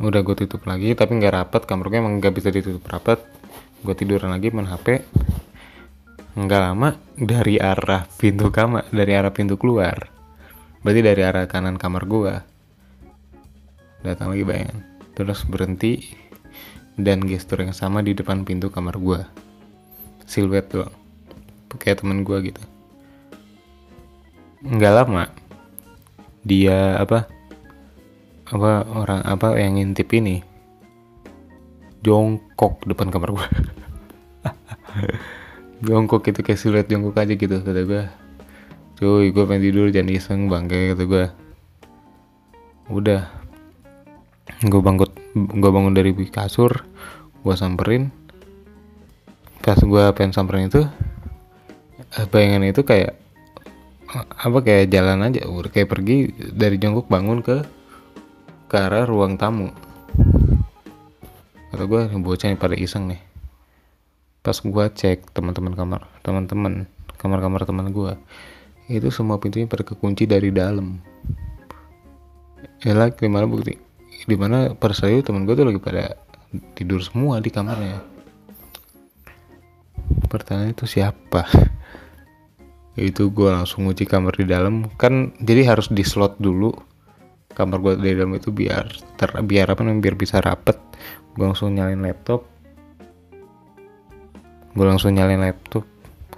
Udah 0.00 0.24
gue 0.24 0.34
tutup 0.34 0.64
lagi 0.64 0.96
tapi 0.96 1.20
nggak 1.20 1.32
rapet 1.32 1.62
kamar 1.68 1.92
gue 1.92 1.98
emang 2.00 2.16
nggak 2.18 2.32
bisa 2.32 2.48
ditutup 2.48 2.82
rapet. 2.88 3.20
Gue 3.84 3.92
tiduran 3.92 4.32
lagi 4.32 4.48
main 4.48 4.64
hp 4.64 5.04
nggak 6.34 6.60
lama 6.66 6.98
dari 7.14 7.62
arah 7.62 8.10
pintu 8.18 8.50
kamar 8.50 8.88
dari 8.88 9.12
arah 9.12 9.30
pintu 9.30 9.60
keluar. 9.60 10.08
Berarti 10.80 11.00
dari 11.04 11.22
arah 11.22 11.44
kanan 11.44 11.76
kamar 11.76 12.08
gue 12.08 12.34
datang 14.04 14.32
lagi 14.32 14.44
bayangan 14.44 14.84
terus 15.16 15.48
berhenti 15.48 16.12
dan 16.98 17.24
gestur 17.24 17.64
yang 17.64 17.72
sama 17.72 18.04
di 18.04 18.12
depan 18.12 18.44
pintu 18.44 18.72
kamar 18.72 18.96
gue 18.96 19.20
siluet 20.24 20.64
doang. 20.72 20.92
Kayak 21.76 22.00
temen 22.00 22.24
gue 22.24 22.38
gitu. 22.50 22.62
Nggak 24.64 24.92
lama 24.96 25.43
dia 26.44 27.00
apa 27.00 27.26
apa 28.52 28.84
orang 28.92 29.20
apa 29.24 29.56
yang 29.56 29.80
ngintip 29.80 30.12
ini 30.12 30.44
jongkok 32.04 32.84
depan 32.84 33.08
kamar 33.08 33.32
gue 33.32 33.48
jongkok 35.88 36.28
itu 36.28 36.40
kayak 36.44 36.60
siluet 36.60 36.86
jongkok 36.86 37.16
aja 37.16 37.34
gitu 37.34 37.56
kata 37.64 37.82
gue 37.88 38.02
cuy 39.00 39.32
gue 39.32 39.44
pengen 39.48 39.62
tidur 39.64 39.88
jangan 39.88 40.12
iseng 40.12 40.40
bang 40.52 40.68
kayak 40.68 40.94
kata 40.94 41.04
gue 41.08 41.24
udah. 42.92 43.32
Gue 44.60 44.80
bangkut 44.84 45.16
gue 45.34 45.70
bangun 45.72 45.96
dari 45.96 46.12
kasur 46.28 46.84
gue 47.40 47.54
samperin. 47.56 48.12
Pas 49.64 49.80
gue 49.80 50.04
pengen 50.12 50.36
samperin 50.36 50.68
itu 50.68 50.84
Eh, 52.14 52.26
bayangan 52.30 52.62
itu 52.70 52.86
kayak 52.86 53.18
apa 54.14 54.58
kayak 54.62 54.94
jalan 54.94 55.26
aja 55.26 55.42
kayak 55.44 55.90
pergi 55.90 56.30
dari 56.54 56.78
jongkok 56.78 57.10
bangun 57.10 57.42
ke 57.42 57.66
ke 58.70 58.76
arah 58.78 59.06
ruang 59.06 59.34
tamu. 59.34 59.74
Kata 61.74 61.84
gue 61.90 62.06
bocah 62.22 62.48
yang 62.54 62.58
pada 62.58 62.78
iseng 62.78 63.10
nih. 63.10 63.18
Pas 64.46 64.54
gue 64.54 64.84
cek 64.94 65.34
teman-teman 65.34 65.74
kamar 65.74 66.06
teman-teman 66.22 66.86
kamar-kamar 67.18 67.66
teman 67.66 67.90
gue 67.90 68.14
itu 68.86 69.08
semua 69.08 69.40
pintunya 69.40 69.66
pada 69.66 69.82
kekunci 69.82 70.28
dari 70.28 70.54
dalam. 70.54 71.00
Ya 72.84 72.92
lah 72.94 73.10
gimana 73.10 73.48
bukti? 73.48 73.80
Di 74.28 74.36
mana 74.38 74.76
pas 74.76 74.94
saya 74.94 75.18
teman 75.24 75.48
gue 75.48 75.56
tuh 75.56 75.66
lagi 75.66 75.80
pada 75.80 76.14
tidur 76.78 77.02
semua 77.02 77.42
di 77.42 77.50
kamarnya. 77.50 78.04
Pertanyaan 80.28 80.76
itu 80.76 80.84
siapa 80.86 81.48
itu 82.94 83.34
gue 83.34 83.50
langsung 83.50 83.86
nguci 83.90 84.06
kamar 84.06 84.38
di 84.38 84.46
dalam. 84.46 84.86
Kan 84.94 85.34
jadi 85.42 85.66
harus 85.74 85.90
di 85.90 86.06
slot 86.06 86.38
dulu. 86.38 86.70
Kamar 87.54 87.78
gue 87.82 87.94
di 87.98 88.14
dalam 88.14 88.34
itu 88.34 88.50
biar 88.54 88.86
ter 89.18 89.30
biar 89.42 89.66
apa 89.70 89.82
namanya 89.82 90.10
biar 90.10 90.16
bisa 90.18 90.38
rapet. 90.38 90.78
Gue 91.34 91.46
langsung 91.46 91.74
nyalain 91.74 91.98
laptop. 91.98 92.46
Gue 94.74 94.86
langsung 94.86 95.14
nyalain 95.14 95.42
laptop. 95.42 95.86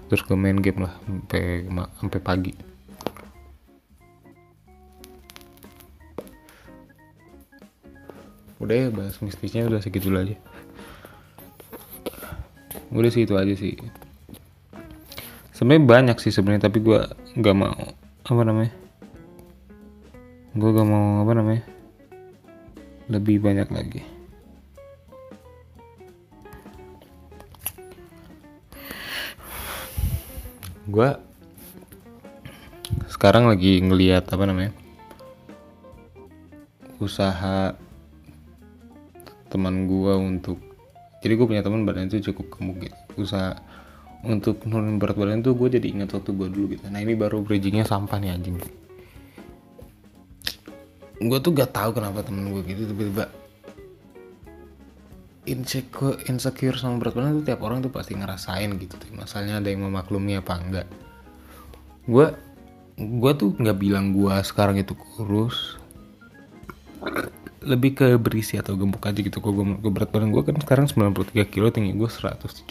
Terus 0.09 0.23
gue 0.25 0.37
main 0.37 0.57
game 0.57 0.89
lah 0.89 0.93
sampai 1.05 1.69
sampai 2.01 2.21
pagi. 2.25 2.55
Udah 8.57 8.77
ya 8.77 8.89
bahas 8.89 9.21
mistisnya 9.21 9.69
udah 9.69 9.85
segitu 9.85 10.09
aja. 10.17 10.37
Udah 12.89 13.11
sih 13.13 13.29
itu 13.29 13.37
aja 13.37 13.53
sih 13.53 13.77
sebenarnya 15.57 15.89
banyak 15.89 16.17
sih 16.21 16.29
sebenarnya 16.29 16.69
tapi 16.69 16.85
gue 16.85 17.01
nggak 17.41 17.57
mau 17.57 17.97
apa 18.29 18.43
namanya? 18.45 18.75
Gue 20.57 20.73
gak 20.73 20.89
mau 20.89 21.21
apa 21.21 21.33
namanya? 21.37 21.63
Lebih 23.13 23.45
banyak 23.45 23.69
lagi. 23.69 24.01
Gue 30.89 31.13
sekarang 33.13 33.53
lagi 33.53 33.85
ngelihat 33.85 34.33
apa 34.33 34.49
namanya? 34.49 34.73
Usaha 37.05 37.77
teman 39.53 39.85
gue 39.85 40.15
untuk 40.17 40.57
jadi 41.21 41.37
gue 41.37 41.47
punya 41.47 41.61
teman 41.61 41.85
badan 41.85 42.09
itu 42.09 42.33
cukup 42.33 42.49
gemuk 42.57 42.89
gitu. 42.89 42.97
Usaha 43.21 43.61
untuk 44.27 44.67
nurunin 44.67 44.99
berat 44.99 45.15
badan 45.15 45.41
tuh 45.41 45.55
gue 45.55 45.79
jadi 45.79 45.87
ingat 45.87 46.19
waktu 46.19 46.31
gue 46.35 46.49
dulu 46.51 46.67
gitu. 46.75 46.85
Nah 46.91 47.01
ini 47.01 47.15
baru 47.15 47.47
bridgingnya 47.47 47.87
sampah 47.87 48.19
nih 48.19 48.35
anjing. 48.35 48.59
Gue 51.17 51.39
tuh 51.41 51.55
gak 51.55 51.73
tahu 51.73 51.97
kenapa 51.97 52.27
temen 52.27 52.53
gue 52.53 52.63
gitu 52.67 52.91
tiba-tiba 52.93 53.31
insecure 55.47 56.19
insecure 56.27 56.75
sama 56.75 56.99
berat 56.99 57.15
badan 57.15 57.39
tuh 57.41 57.47
tiap 57.47 57.63
orang 57.63 57.79
tuh 57.79 57.95
pasti 57.95 58.19
ngerasain 58.19 58.67
gitu 58.83 58.99
tuh 58.99 59.15
masalahnya 59.15 59.63
ada 59.63 59.69
yang 59.71 59.87
memaklumi 59.87 60.37
apa 60.37 60.53
enggak. 60.59 60.87
Gue 62.05 62.35
gue 62.99 63.33
tuh 63.39 63.55
nggak 63.55 63.79
bilang 63.79 64.11
gue 64.11 64.35
sekarang 64.43 64.81
itu 64.81 64.93
kurus 64.93 65.79
lebih 67.67 67.99
ke 67.99 68.07
berisi 68.17 68.55
atau 68.57 68.79
gemuk 68.79 69.03
aja 69.03 69.19
gitu. 69.19 69.43
Kok 69.43 69.83
gue 69.83 69.91
berat 69.91 70.15
badan 70.15 70.31
gue 70.31 70.43
kan 70.47 70.57
sekarang 70.63 70.87
93 70.87 71.51
kilo 71.51 71.69
tinggi 71.75 71.93
gue 71.99 72.07
178 72.07 72.63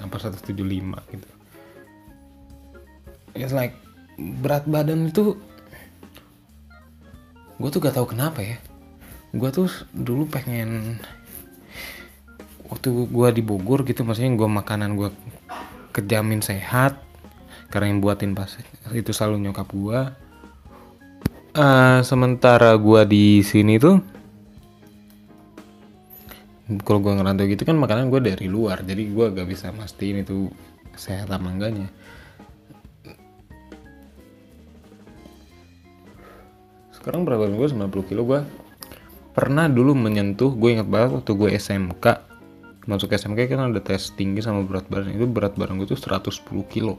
apa 0.00 0.16
175 0.16 1.12
gitu. 1.12 1.28
It's 3.36 3.52
like 3.52 3.76
berat 4.16 4.64
badan 4.64 5.12
itu 5.12 5.36
gue 7.60 7.68
tuh 7.68 7.80
gak 7.84 7.94
tahu 8.00 8.16
kenapa 8.16 8.40
ya. 8.40 8.56
Gue 9.36 9.52
tuh 9.52 9.68
dulu 9.92 10.26
pengen 10.26 10.98
waktu 12.66 12.88
gue 12.88 13.28
di 13.36 13.42
Bogor 13.44 13.84
gitu 13.84 14.06
maksudnya 14.06 14.32
gue 14.32 14.48
makanan 14.48 14.96
gue 14.96 15.10
kejamin 15.90 16.40
sehat 16.40 17.02
karena 17.70 17.90
yang 17.90 18.00
buatin 18.02 18.34
pas 18.34 18.50
itu 18.94 19.10
selalu 19.10 19.50
nyokap 19.50 19.66
gue 19.70 20.00
uh, 21.56 22.00
sementara 22.06 22.74
gue 22.78 23.02
di 23.06 23.26
sini 23.42 23.80
tuh 23.80 23.98
kalau 26.86 27.02
gue 27.02 27.10
ngerantau 27.10 27.50
gitu 27.50 27.66
kan 27.66 27.74
makanan 27.74 28.14
gue 28.14 28.20
dari 28.22 28.46
luar 28.46 28.86
jadi 28.86 29.02
gue 29.10 29.26
gak 29.34 29.48
bisa 29.50 29.74
mastiin 29.74 30.22
itu 30.22 30.50
sehat 30.94 31.30
apa 31.32 31.48
enggaknya. 31.48 31.88
Sekarang 36.94 37.24
berapa 37.24 37.48
gue 37.48 37.66
90 37.66 38.10
kilo 38.12 38.22
gue 38.28 38.40
pernah 39.32 39.66
dulu 39.70 39.96
menyentuh 39.96 40.52
gue 40.52 40.70
ingat 40.76 40.88
banget 40.90 41.10
waktu 41.16 41.32
gue 41.32 41.50
SMK 41.56 42.06
masuk 42.84 43.14
SMK 43.14 43.46
kan 43.48 43.70
ada 43.70 43.80
tes 43.80 44.10
tinggi 44.18 44.42
sama 44.42 44.66
berat 44.66 44.90
badan 44.90 45.14
itu 45.14 45.24
berat 45.24 45.54
badan 45.54 45.78
gue 45.78 45.86
tuh 45.86 45.96
110 45.96 46.44
kilo 46.66 46.98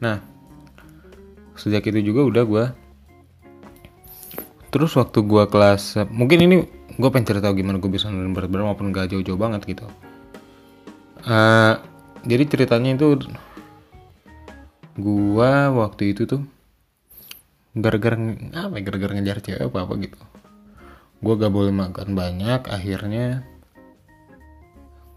nah 0.00 0.24
sejak 1.54 1.84
itu 1.92 2.12
juga 2.12 2.24
udah 2.24 2.44
gue 2.48 2.64
terus 4.72 4.96
waktu 4.96 5.20
gue 5.20 5.44
kelas 5.50 6.08
mungkin 6.08 6.38
ini 6.40 6.56
gue 7.00 7.08
pengen 7.08 7.26
cerita 7.32 7.48
gimana 7.56 7.80
gue 7.80 7.88
bisa 7.88 8.12
nurunin 8.12 8.36
berat 8.36 8.52
badan 8.52 8.68
walaupun 8.68 8.92
gak 8.92 9.08
jauh-jauh 9.14 9.40
banget 9.40 9.64
gitu. 9.64 9.88
Uh, 11.24 11.80
jadi 12.28 12.44
ceritanya 12.44 12.96
itu 12.96 13.24
gue 15.00 15.52
waktu 15.72 16.12
itu 16.12 16.28
tuh 16.28 16.42
gara-gara 17.72 18.16
apa 18.52 18.74
ya, 18.76 18.82
gara-gara 18.84 19.12
ngejar 19.16 19.38
cewek 19.40 19.62
apa 19.72 19.78
apa 19.88 19.92
gitu. 20.04 20.20
Gue 21.24 21.34
gak 21.40 21.52
boleh 21.52 21.72
makan 21.72 22.12
banyak 22.12 22.68
akhirnya 22.68 23.48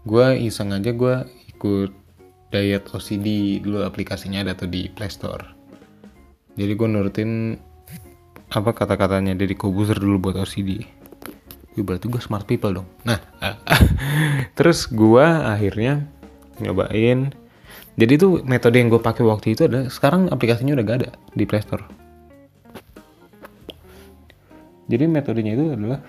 gue 0.04 0.26
iseng 0.40 0.72
aja 0.72 0.92
gue 0.92 1.14
ikut 1.56 1.92
diet 2.54 2.86
OCD 2.86 3.58
dulu 3.58 3.82
aplikasinya 3.82 4.46
ada 4.46 4.54
tuh 4.54 4.70
di 4.70 4.86
Playstore 4.86 5.50
jadi 6.54 6.72
gue 6.78 6.88
nurutin 6.88 7.58
apa 8.54 8.70
kata-katanya 8.70 9.34
dari 9.34 9.58
Kobuzer 9.58 9.98
dulu 9.98 10.30
buat 10.30 10.38
OCD 10.38 10.86
ya 11.74 11.82
berarti 11.82 12.06
gue 12.06 12.22
smart 12.22 12.46
people 12.46 12.70
dong. 12.70 12.86
Nah 13.02 13.18
terus 14.56 14.86
gue 14.86 15.26
akhirnya 15.26 16.06
nyobain. 16.62 17.34
Jadi 17.98 18.12
tuh 18.14 18.46
metode 18.46 18.78
yang 18.78 18.94
gue 18.94 19.02
pakai 19.02 19.26
waktu 19.26 19.58
itu 19.58 19.66
adalah 19.66 19.90
sekarang 19.90 20.30
aplikasinya 20.30 20.78
udah 20.78 20.86
gak 20.86 20.98
ada 21.02 21.10
di 21.34 21.42
Playstore 21.42 21.82
jadi 24.84 25.08
metodenya 25.08 25.52
itu 25.56 25.64
adalah 25.72 26.00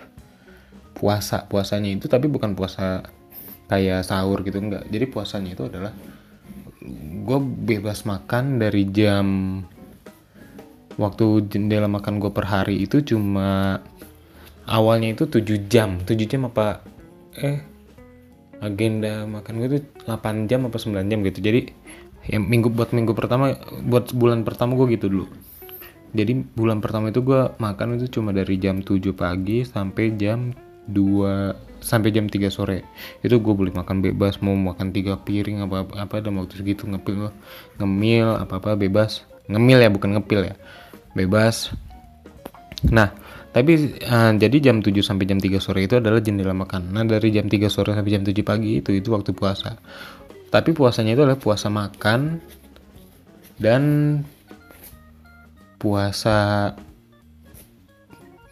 puasa. 0.96 1.48
Puasanya 1.48 1.96
itu 1.96 2.06
tapi 2.12 2.28
bukan 2.28 2.56
puasa 2.56 3.04
kayak 3.66 4.06
sahur 4.06 4.46
gitu 4.46 4.62
enggak 4.62 4.86
jadi 4.94 5.10
puasanya 5.10 5.58
itu 5.58 5.66
adalah 5.66 5.90
gue 7.26 7.40
bebas 7.42 8.06
makan 8.06 8.62
dari 8.62 8.86
jam 8.90 9.26
waktu 10.96 11.50
jendela 11.52 11.92
makan 11.92 12.24
gue 12.24 12.32
per 12.32 12.48
hari 12.48 12.88
itu 12.88 13.04
cuma 13.04 13.82
awalnya 14.70 15.14
itu 15.14 15.28
7 15.28 15.68
jam. 15.70 16.02
7 16.04 16.16
jam 16.26 16.48
apa 16.50 16.82
eh 17.36 17.60
agenda 18.64 19.28
makan 19.28 19.54
gue 19.62 19.68
itu 19.76 19.80
8 20.08 20.50
jam 20.50 20.66
apa 20.70 20.78
9 20.80 21.12
jam 21.12 21.20
gitu. 21.26 21.40
Jadi 21.44 21.62
ya 22.26 22.42
minggu 22.42 22.74
buat 22.74 22.96
minggu 22.96 23.14
pertama 23.14 23.54
buat 23.86 24.10
bulan 24.16 24.42
pertama 24.48 24.74
gue 24.80 24.98
gitu 24.98 25.12
dulu. 25.12 25.28
Jadi 26.16 26.32
bulan 26.56 26.80
pertama 26.80 27.12
itu 27.12 27.20
gue 27.20 27.52
makan 27.60 28.00
itu 28.00 28.08
cuma 28.20 28.32
dari 28.32 28.56
jam 28.56 28.80
7 28.80 29.12
pagi 29.12 29.68
sampai 29.68 30.16
jam 30.16 30.56
2 30.90 31.82
sampai 31.82 32.10
jam 32.10 32.26
3 32.26 32.50
sore. 32.50 32.86
Itu 33.22 33.42
gue 33.42 33.54
boleh 33.54 33.74
makan 33.74 34.02
bebas 34.02 34.42
mau 34.42 34.54
makan 34.54 34.90
tiga 34.90 35.22
piring 35.22 35.66
apa 35.66 35.86
apa, 35.86 35.94
apa 36.06 36.16
dan 36.22 36.38
waktu 36.42 36.62
segitu 36.62 36.90
ngepil 36.90 37.30
ngemil 37.78 38.42
apa 38.42 38.58
apa 38.58 38.74
bebas. 38.74 39.26
Ngemil 39.46 39.86
ya 39.86 39.90
bukan 39.94 40.18
ngepil 40.18 40.42
ya. 40.50 40.56
Bebas. 41.14 41.74
Nah 42.90 43.14
tapi 43.56 43.96
uh, 44.04 44.36
jadi 44.36 44.58
jam 44.60 44.84
7 44.84 44.92
sampai 45.00 45.26
jam 45.30 45.40
3 45.40 45.64
sore 45.64 45.88
itu 45.88 45.96
adalah 45.96 46.20
jendela 46.20 46.52
makan 46.52 46.92
nah 46.92 47.08
dari 47.08 47.32
jam 47.32 47.48
3 47.48 47.72
sore 47.72 47.96
sampai 47.96 48.12
jam 48.12 48.28
7 48.28 48.36
pagi 48.44 48.84
itu 48.84 48.92
itu 48.92 49.10
waktu 49.14 49.32
puasa. 49.32 49.80
Tapi 50.52 50.72
puasanya 50.76 51.16
itu 51.16 51.24
adalah 51.24 51.40
puasa 51.40 51.68
makan 51.72 52.40
dan 53.56 53.84
puasa 55.80 56.72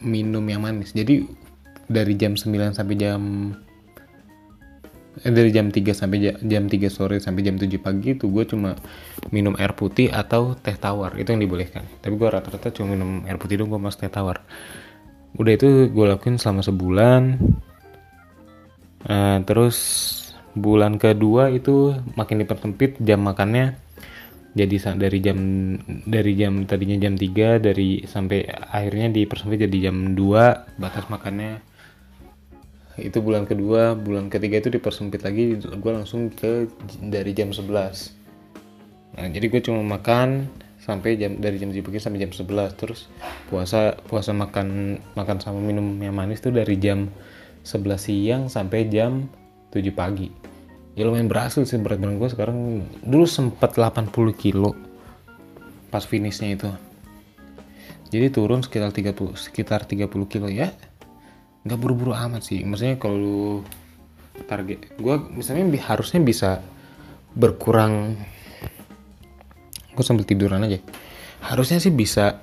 minum 0.04 0.44
yang 0.44 0.64
manis. 0.64 0.92
Jadi 0.92 1.43
dari 1.88 2.14
jam 2.16 2.36
9 2.40 2.76
sampai 2.76 2.96
jam 2.96 3.22
eh, 5.24 5.32
dari 5.32 5.50
jam 5.52 5.68
3 5.70 5.94
sampai 5.94 6.18
jam, 6.42 6.64
3 6.68 6.88
sore 6.88 7.18
sampai 7.20 7.42
jam 7.44 7.56
7 7.60 7.68
pagi 7.80 8.16
itu 8.16 8.32
gue 8.32 8.44
cuma 8.48 8.78
minum 9.30 9.54
air 9.60 9.76
putih 9.76 10.10
atau 10.10 10.56
teh 10.56 10.76
tawar. 10.76 11.16
Itu 11.20 11.36
yang 11.36 11.44
dibolehkan. 11.44 11.84
Tapi 12.00 12.14
gue 12.16 12.28
rata-rata 12.30 12.72
cuma 12.72 12.96
minum 12.96 13.24
air 13.28 13.38
putih 13.38 13.60
dong 13.60 13.72
gue 13.72 13.80
mas 13.82 14.00
teh 14.00 14.10
tawar. 14.10 14.42
Udah 15.36 15.54
itu 15.58 15.90
gue 15.90 16.06
lakuin 16.08 16.38
selama 16.38 16.62
sebulan. 16.64 17.42
Uh, 19.04 19.44
terus 19.44 19.78
bulan 20.56 20.96
kedua 20.96 21.52
itu 21.52 21.98
makin 22.16 22.40
dipersempit 22.46 23.02
jam 23.04 23.20
makannya. 23.26 23.76
Jadi 24.54 24.78
dari 25.02 25.18
jam 25.18 25.40
dari 26.06 26.38
jam 26.38 26.70
tadinya 26.70 26.94
jam 27.02 27.18
3 27.18 27.58
dari 27.58 28.06
sampai 28.06 28.46
akhirnya 28.70 29.10
dipersempit 29.10 29.66
jadi 29.66 29.90
jam 29.90 30.14
2 30.14 30.78
batas 30.78 31.10
makannya 31.10 31.73
itu 32.98 33.18
bulan 33.22 33.50
kedua 33.50 33.98
bulan 33.98 34.30
ketiga 34.30 34.62
itu 34.62 34.70
dipersempit 34.70 35.26
lagi 35.26 35.58
gue 35.58 35.92
langsung 35.92 36.30
ke 36.30 36.70
dari 37.02 37.34
jam 37.34 37.50
11 37.50 37.70
nah 39.18 39.26
jadi 39.30 39.46
gue 39.50 39.62
cuma 39.62 39.82
makan 39.98 40.50
sampai 40.84 41.16
jam 41.16 41.40
dari 41.40 41.58
jam 41.58 41.72
7 41.72 41.80
pagi 41.80 42.00
sampai 42.04 42.20
jam 42.20 42.32
11 42.36 42.76
terus 42.76 43.08
puasa 43.48 43.96
puasa 44.06 44.36
makan 44.36 45.00
makan 45.16 45.38
sama 45.40 45.64
minum 45.64 45.96
yang 46.04 46.12
manis 46.12 46.44
tuh 46.44 46.52
dari 46.52 46.76
jam 46.76 47.08
11 47.64 47.96
siang 47.96 48.42
sampai 48.52 48.92
jam 48.92 49.32
7 49.72 49.88
pagi. 49.96 50.28
Ya 50.94 51.10
lumayan 51.10 51.32
berhasil 51.32 51.66
sih 51.66 51.80
berat 51.82 51.98
badan 51.98 52.22
gue 52.22 52.30
sekarang. 52.30 52.86
Dulu 53.02 53.26
sempat 53.26 53.74
80 53.80 54.14
kilo 54.38 54.78
pas 55.90 56.04
finishnya 56.06 56.54
itu. 56.54 56.70
Jadi 58.14 58.30
turun 58.30 58.62
sekitar 58.62 58.94
30 58.94 59.34
sekitar 59.34 59.90
30 59.90 60.06
kilo 60.30 60.46
ya 60.46 60.70
nggak 61.64 61.80
buru-buru 61.80 62.12
amat 62.12 62.44
sih. 62.44 62.64
Maksudnya 62.64 63.00
kalau 63.00 63.64
target 64.50 64.98
gue 65.00 65.16
misalnya 65.32 65.66
bi- 65.70 65.84
harusnya 65.84 66.20
bisa 66.20 66.60
berkurang 67.34 68.18
gue 69.94 70.04
sambil 70.04 70.28
tiduran 70.28 70.66
aja. 70.66 70.80
Harusnya 71.44 71.80
sih 71.80 71.94
bisa 71.94 72.42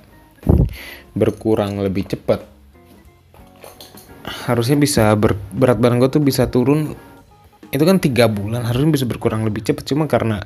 berkurang 1.13 1.77
lebih 1.81 2.09
cepat. 2.09 2.47
Harusnya 4.49 4.77
bisa 4.77 5.13
ber- 5.17 5.37
berat 5.53 5.77
badan 5.77 6.01
gue 6.01 6.09
tuh 6.09 6.23
bisa 6.23 6.49
turun 6.49 6.97
itu 7.71 7.83
kan 7.87 8.03
tiga 8.03 8.27
bulan 8.27 8.67
harusnya 8.67 8.89
bisa 8.89 9.05
berkurang 9.05 9.45
lebih 9.45 9.61
cepat. 9.61 9.83
Cuma 9.85 10.09
karena 10.09 10.41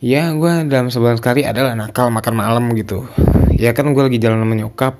ya 0.00 0.32
gue 0.32 0.52
dalam 0.72 0.88
sebulan 0.88 1.20
sekali 1.20 1.44
adalah 1.44 1.76
nakal 1.76 2.08
makan 2.08 2.34
malam 2.34 2.64
gitu. 2.78 3.04
Ya 3.60 3.76
kan 3.76 3.92
gue 3.92 4.00
lagi 4.00 4.16
jalan 4.16 4.40
sama 4.40 4.54
nyokap 4.56 4.94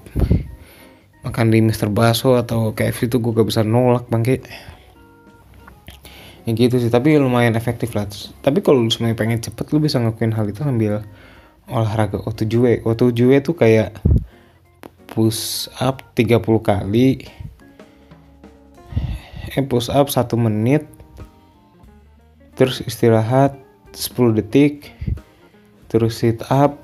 makan 1.21 1.53
di 1.53 1.61
Mister 1.61 1.93
Baso 1.93 2.37
atau 2.37 2.73
KFC 2.73 3.13
itu 3.13 3.21
gue 3.21 3.33
gak 3.37 3.49
bisa 3.49 3.61
nolak 3.61 4.09
bangke 4.09 4.41
ya 6.49 6.57
gitu 6.57 6.81
sih 6.81 6.89
tapi 6.89 7.15
lumayan 7.21 7.53
efektif 7.53 7.93
lah. 7.93 8.09
Tapi 8.41 8.65
kalau 8.65 8.81
lu 8.81 8.89
semuanya 8.89 9.17
pengen 9.17 9.45
cepet 9.45 9.71
lu 9.77 9.79
bisa 9.79 10.01
ngelakuin 10.01 10.33
hal 10.33 10.49
itu 10.49 10.65
sambil 10.65 11.05
olahraga 11.69 12.19
O2W 12.25 12.83
O2W 12.83 13.31
tuh 13.45 13.55
kayak 13.55 13.95
push 15.11 15.69
up 15.79 16.03
30 16.17 16.41
kali 16.41 17.29
eh 19.51 19.65
push 19.67 19.91
up 19.93 20.09
1 20.09 20.27
menit 20.39 20.87
terus 22.57 22.81
istirahat 22.83 23.59
10 23.93 24.39
detik 24.39 24.95
terus 25.91 26.23
sit 26.23 26.41
up 26.49 26.79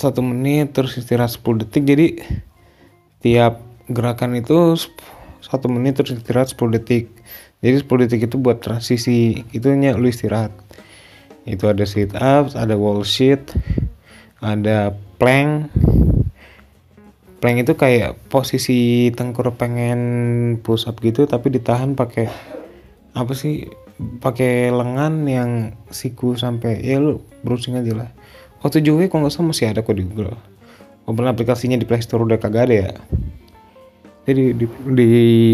1 0.00 0.08
menit 0.24 0.72
terus 0.72 0.96
istirahat 0.96 1.36
10 1.36 1.62
detik. 1.64 1.84
Jadi 1.84 2.08
tiap 3.22 3.62
gerakan 3.86 4.36
itu 4.36 4.74
1 4.74 5.74
menit 5.74 5.98
terus 5.98 6.18
istirahat 6.18 6.52
10 6.52 6.76
detik. 6.76 7.14
Jadi 7.62 7.76
10 7.86 8.02
detik 8.06 8.20
itu 8.26 8.36
buat 8.42 8.58
transisi 8.58 9.46
itunya 9.54 9.94
lu 9.94 10.10
istirahat. 10.10 10.50
Itu 11.46 11.70
ada 11.70 11.86
sit 11.86 12.14
ups 12.14 12.58
ada 12.58 12.74
wall 12.74 13.06
sit 13.06 13.54
ada 14.42 14.94
plank. 15.22 15.70
Plank 17.42 17.56
itu 17.66 17.74
kayak 17.74 18.18
posisi 18.30 19.10
tengkur 19.14 19.50
pengen 19.58 20.00
push 20.62 20.86
up 20.86 20.98
gitu 21.02 21.26
tapi 21.26 21.50
ditahan 21.50 21.98
pakai 21.98 22.30
apa 23.18 23.32
sih 23.34 23.66
pakai 24.22 24.70
lengan 24.70 25.26
yang 25.26 25.50
siku 25.90 26.34
sampai 26.34 26.82
ya 26.82 26.98
lu 26.98 27.22
browsing 27.42 27.78
aja 27.78 28.06
lah. 28.06 28.10
Waktu 28.62 28.82
juga 28.86 29.10
kalau 29.10 29.26
nggak 29.26 29.34
salah 29.34 29.50
masih 29.50 29.66
ada 29.74 29.82
kok 29.82 29.98
di 29.98 30.06
Google 30.06 30.51
walaupun 31.12 31.28
aplikasinya 31.28 31.76
di 31.76 31.84
Play 31.84 32.00
Store 32.00 32.24
udah 32.24 32.40
kagak 32.40 32.72
ada 32.72 32.74
ya? 32.88 32.90
Jadi 34.24 34.56
di, 34.56 34.66
di 34.96 35.10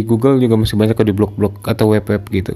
Google 0.07 0.39
juga 0.39 0.55
masih 0.55 0.79
banyak 0.79 0.95
kok 0.95 1.09
di 1.09 1.17
blog-blog 1.17 1.59
atau 1.67 1.91
web-web 1.91 2.23
gitu. 2.31 2.55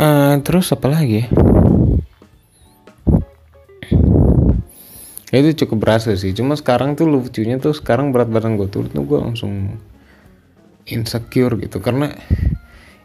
Eh, 0.00 0.34
terus 0.42 0.72
apa 0.74 0.90
lagi? 0.90 1.28
Ya? 5.30 5.38
Itu 5.44 5.62
cukup 5.62 5.86
berasa 5.86 6.16
sih. 6.18 6.34
Cuma 6.34 6.58
sekarang 6.58 6.98
tuh 6.98 7.06
lucunya 7.06 7.60
tuh 7.62 7.70
sekarang 7.70 8.10
berat 8.10 8.32
badan 8.32 8.58
gue 8.58 8.66
turun 8.66 8.90
tuh 8.90 9.06
gue 9.06 9.20
langsung 9.20 9.78
insecure 10.90 11.54
gitu. 11.60 11.78
Karena 11.78 12.10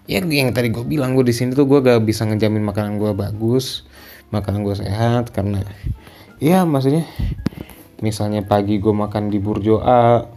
ya 0.07 0.23
yang 0.23 0.55
tadi 0.55 0.71
gue 0.71 0.87
bilang 0.87 1.13
gue 1.13 1.27
di 1.27 1.35
sini 1.35 1.51
tuh 1.53 1.67
gue 1.67 1.83
gak 1.83 2.01
bisa 2.07 2.23
ngejamin 2.25 2.63
makanan 2.63 2.95
gue 2.97 3.11
bagus 3.13 3.83
makanan 4.33 4.65
gue 4.65 4.75
sehat 4.77 5.29
karena 5.29 5.61
ya 6.41 6.65
maksudnya 6.65 7.05
misalnya 8.03 8.43
pagi 8.43 8.81
gue 8.81 8.91
makan 8.91 9.31
di 9.31 9.39
burjo 9.39 9.79
A 9.79 10.27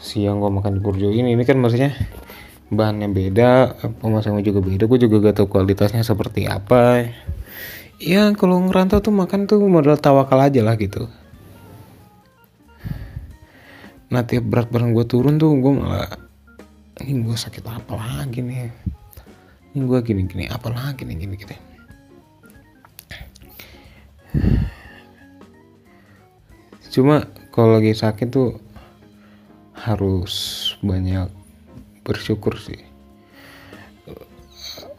siang 0.00 0.40
gue 0.40 0.48
makan 0.48 0.78
di 0.78 0.80
burjo 0.80 1.12
ini 1.12 1.36
ini 1.36 1.44
kan 1.44 1.60
maksudnya 1.60 1.92
bahannya 2.72 3.10
beda 3.10 3.76
pemasangannya 4.00 4.46
juga 4.46 4.60
beda 4.64 4.84
gue 4.86 4.98
juga 5.02 5.16
gak 5.30 5.42
tahu 5.42 5.48
kualitasnya 5.50 6.06
seperti 6.06 6.46
apa. 6.46 7.10
Ya 8.00 8.32
kalau 8.32 8.64
ngerantau 8.64 9.04
tuh 9.04 9.12
makan 9.12 9.44
tuh 9.44 9.60
modal 9.68 10.00
tawakal 10.00 10.40
aja 10.40 10.64
lah 10.64 10.78
gitu. 10.80 11.04
Nah 14.08 14.24
tiap 14.24 14.48
berat 14.48 14.72
badan 14.72 14.96
gue 14.96 15.04
turun 15.04 15.36
tuh 15.36 15.52
gue 15.52 15.72
malah 15.76 16.08
ini 17.04 17.20
gue 17.20 17.36
sakit 17.36 17.60
apa 17.68 17.92
lagi 17.92 18.40
nih? 18.40 18.72
Ini 19.76 19.84
gue 19.84 19.98
gini 20.00 20.24
gini 20.24 20.48
apa 20.48 20.72
lagi 20.72 21.04
nih 21.04 21.16
gini 21.20 21.36
gini 21.36 21.69
cuma 26.90 27.26
kalau 27.54 27.78
lagi 27.78 27.94
sakit 27.94 28.28
tuh 28.30 28.58
harus 29.74 30.34
banyak 30.82 31.30
bersyukur 32.02 32.58
sih 32.58 32.82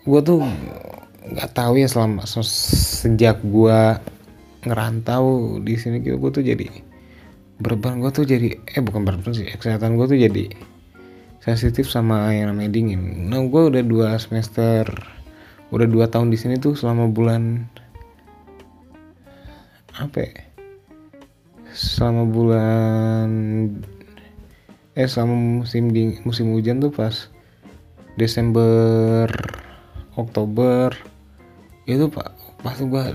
gue 0.01 0.21
tuh 0.25 0.41
nggak 1.21 1.51
tahu 1.53 1.77
ya 1.77 1.85
selama 1.85 2.25
se- 2.25 2.47
sejak 3.05 3.37
gue 3.45 3.79
ngerantau 4.65 5.57
di 5.61 5.77
sini 5.77 6.01
gitu 6.01 6.17
gue 6.17 6.31
tuh 6.33 6.43
jadi 6.45 6.67
beban 7.61 8.01
gue 8.01 8.09
tuh 8.09 8.25
jadi 8.25 8.57
eh 8.57 8.81
bukan 8.81 9.05
beban 9.05 9.33
sih 9.33 9.45
kesehatan 9.45 9.99
gue 9.99 10.07
tuh 10.09 10.17
jadi 10.17 10.45
sensitif 11.41 11.89
sama 11.89 12.33
yang 12.33 12.53
namanya 12.53 12.73
dingin 12.73 13.29
nah 13.29 13.41
gue 13.45 13.61
udah 13.69 13.83
dua 13.85 14.17
semester 14.17 14.89
udah 15.69 15.87
dua 15.87 16.09
tahun 16.09 16.33
di 16.33 16.37
sini 16.37 16.57
tuh 16.57 16.73
selama 16.73 17.09
bulan 17.13 17.69
apa 19.97 20.17
ya? 20.25 20.50
Selama 21.71 22.23
bulan 22.27 23.29
eh 24.91 25.07
selama 25.07 25.63
musim 25.63 25.95
ding 25.95 26.19
musim 26.27 26.51
hujan 26.51 26.83
tuh 26.83 26.91
pas 26.91 27.31
Desember 28.19 29.31
Oktober 30.19 30.91
itu 31.87 32.11
pak 32.11 32.35
pasti 32.61 32.85
gua 32.85 33.09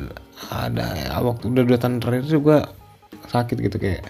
ada 0.50 0.86
ya, 0.96 1.16
waktu 1.22 1.48
udah 1.48 1.64
dua 1.64 1.78
tahun 1.78 2.02
terakhir 2.02 2.28
tuh 2.28 2.42
gua 2.42 2.58
sakit 3.30 3.56
gitu 3.60 3.76
kayak 3.78 4.02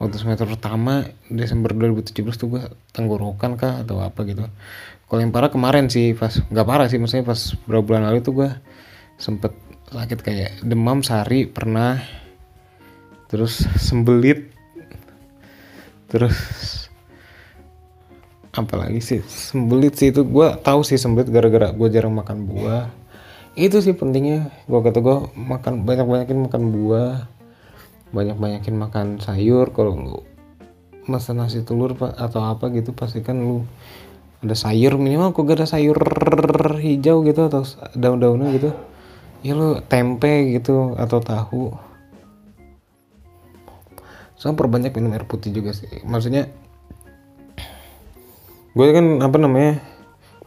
waktu 0.00 0.16
semester 0.16 0.48
pertama 0.48 1.04
Desember 1.28 1.74
2017 1.76 2.16
tuh 2.38 2.48
gua 2.48 2.62
tenggorokan 2.96 3.60
kah 3.60 3.84
atau 3.84 4.00
apa 4.00 4.24
gitu. 4.24 4.46
Kalau 5.10 5.20
yang 5.20 5.34
parah 5.34 5.50
kemarin 5.50 5.90
sih 5.90 6.14
pas 6.14 6.32
nggak 6.32 6.66
parah 6.66 6.86
sih 6.86 6.96
maksudnya 6.96 7.26
pas 7.26 7.38
beberapa 7.66 7.84
bulan 7.92 8.02
lalu 8.08 8.18
tuh 8.22 8.32
gua 8.32 8.50
sempet 9.20 9.52
sakit 9.90 10.18
kayak 10.22 10.50
demam 10.62 11.02
sehari 11.02 11.50
pernah 11.50 11.98
terus 13.30 13.62
sembelit. 13.78 14.50
Terus 16.10 16.34
apalagi 18.50 18.98
sih? 18.98 19.22
Sembelit 19.22 19.94
sih 19.94 20.10
itu. 20.10 20.26
Gue 20.26 20.50
tahu 20.66 20.82
sih 20.82 20.98
sembelit 20.98 21.30
gara-gara 21.30 21.70
gue 21.70 21.88
jarang 21.94 22.12
makan 22.18 22.50
buah. 22.50 22.90
Itu 23.54 23.78
sih 23.78 23.94
pentingnya. 23.94 24.50
Gue 24.66 24.82
kata 24.82 24.98
gue 24.98 25.16
makan 25.38 25.86
banyak 25.86 26.06
banyakin 26.10 26.38
makan 26.50 26.62
buah. 26.74 27.30
Banyak 28.10 28.36
banyakin 28.36 28.74
makan 28.74 29.06
sayur. 29.22 29.70
Kalau 29.70 29.94
lu 29.94 30.18
masak 31.06 31.38
nasi 31.38 31.62
telur 31.62 31.94
atau 31.98 32.42
apa 32.42 32.66
gitu 32.74 32.90
pastikan 32.90 33.38
lu 33.38 33.62
ada 34.42 34.58
sayur. 34.58 34.98
Minimal 34.98 35.30
kok 35.30 35.46
gak 35.46 35.62
ada 35.62 35.66
sayur 35.70 35.98
hijau 36.82 37.22
gitu 37.22 37.46
atau 37.46 37.62
daun-daunnya 37.94 38.50
gitu. 38.58 38.70
Ya 39.46 39.54
lu 39.54 39.78
tempe 39.86 40.58
gitu 40.58 40.98
atau 40.98 41.22
tahu 41.22 41.89
sama 44.40 44.56
perbanyak 44.56 44.96
minum 44.96 45.12
air 45.12 45.28
putih 45.28 45.52
juga 45.52 45.76
sih. 45.76 46.00
Maksudnya 46.00 46.48
gue 48.72 48.86
kan 48.96 49.20
apa 49.20 49.36
namanya 49.36 49.84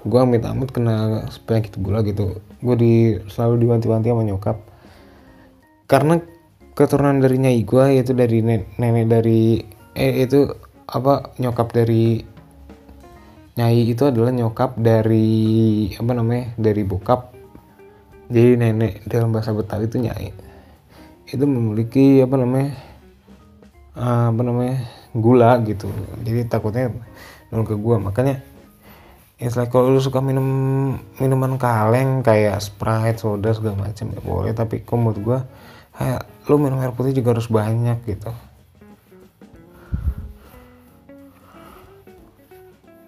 gue 0.02 0.20
amit 0.20 0.42
amit 0.50 0.74
kena 0.74 1.30
penyakit 1.46 1.78
gula 1.78 2.02
gitu. 2.02 2.42
Gue 2.58 2.76
di 2.76 2.94
selalu 3.30 3.70
diwanti-wanti 3.70 4.10
sama 4.10 4.26
nyokap. 4.26 4.58
Karena 5.86 6.18
keturunan 6.74 7.22
dari 7.22 7.38
nyai 7.38 7.62
gue 7.62 7.86
yaitu 7.94 8.18
dari 8.18 8.42
nenek, 8.42 8.74
nenek 8.82 9.06
dari 9.06 9.62
eh 9.94 10.26
itu 10.26 10.50
apa 10.90 11.38
nyokap 11.38 11.70
dari 11.70 12.26
nyai 13.54 13.86
itu 13.86 14.10
adalah 14.10 14.34
nyokap 14.34 14.74
dari 14.82 15.30
apa 15.94 16.12
namanya 16.18 16.58
dari 16.58 16.82
bokap. 16.82 17.30
Jadi 18.34 18.58
nenek 18.58 19.06
dalam 19.06 19.30
bahasa 19.30 19.54
Betawi 19.54 19.86
itu 19.86 20.02
nyai. 20.02 20.34
Itu 21.30 21.46
memiliki 21.46 22.26
apa 22.26 22.42
namanya 22.42 22.93
uh, 23.98 24.30
apa 24.30 24.42
namanya 24.42 24.86
gula 25.14 25.58
gitu. 25.66 25.90
Jadi 26.22 26.50
takutnya 26.50 26.94
nol 27.54 27.66
ke 27.66 27.78
gua. 27.78 28.02
Makanya 28.02 28.42
it's 29.38 29.58
like 29.58 29.70
kalau 29.70 29.94
lu 29.94 30.02
suka 30.02 30.22
minum 30.22 30.46
minuman 31.18 31.58
kaleng 31.62 32.26
kayak 32.26 32.62
sprite 32.62 33.22
soda 33.22 33.54
segala 33.54 33.90
macam 33.90 34.06
ya 34.14 34.22
boleh. 34.22 34.52
Tapi 34.54 34.82
kok 34.82 34.98
menurut 34.98 35.20
gua 35.22 35.40
kayak 35.94 36.26
lu 36.50 36.56
minum 36.58 36.82
air 36.82 36.94
putih 36.94 37.14
juga 37.14 37.38
harus 37.38 37.50
banyak 37.50 38.02
gitu. 38.10 38.32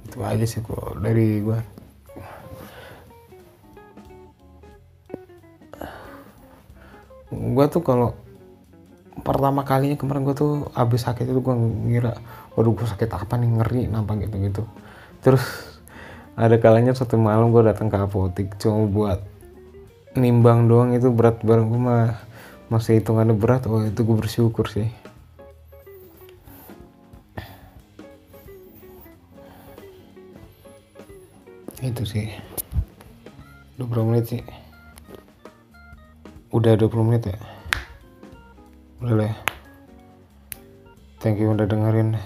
Itu 0.06 0.18
aja 0.22 0.46
sih 0.46 0.62
kok 0.62 1.02
dari 1.02 1.42
gua. 1.42 1.60
Gua 7.36 7.68
tuh 7.68 7.84
kalau 7.84 8.16
pertama 9.46 9.62
kalinya 9.62 9.94
kemarin 9.94 10.26
gue 10.26 10.34
tuh 10.34 10.74
abis 10.74 11.06
sakit 11.06 11.30
itu 11.30 11.38
gue 11.38 11.54
ngira 11.86 12.18
waduh 12.58 12.74
gue 12.74 12.90
sakit 12.90 13.14
apa 13.14 13.38
nih? 13.38 13.62
Ngeri 13.62 13.86
nampak 13.94 14.26
gitu 14.26 14.42
gitu. 14.42 14.64
Terus 15.22 15.46
ada 16.34 16.58
kalanya 16.58 16.98
satu 16.98 17.22
malam 17.22 17.54
gue 17.54 17.62
datang 17.62 17.94
ke 17.94 17.94
apotik 17.94 18.58
cuma 18.58 18.90
buat 18.90 19.22
nimbang 20.18 20.66
doang 20.66 20.98
itu 20.98 21.14
berat 21.14 21.46
bareng 21.46 21.70
gue 21.70 21.78
mah 21.78 22.18
masih 22.74 22.98
hitungannya 22.98 23.38
berat. 23.38 23.70
Oh 23.70 23.86
itu 23.86 24.02
gue 24.02 24.18
bersyukur 24.18 24.66
sih. 24.66 24.90
Itu 31.86 32.02
sih. 32.02 32.34
20 33.78 34.10
menit 34.10 34.26
sih. 34.26 34.42
Udah 36.50 36.74
20 36.74 36.90
menit 37.06 37.30
ya 37.30 37.55
ya. 39.14 39.38
thank 41.22 41.38
you 41.38 41.54
udah 41.54 41.70
dengerin 41.70 42.18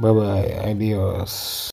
bye 0.00 0.12
bye 0.16 0.48
adios 0.64 1.68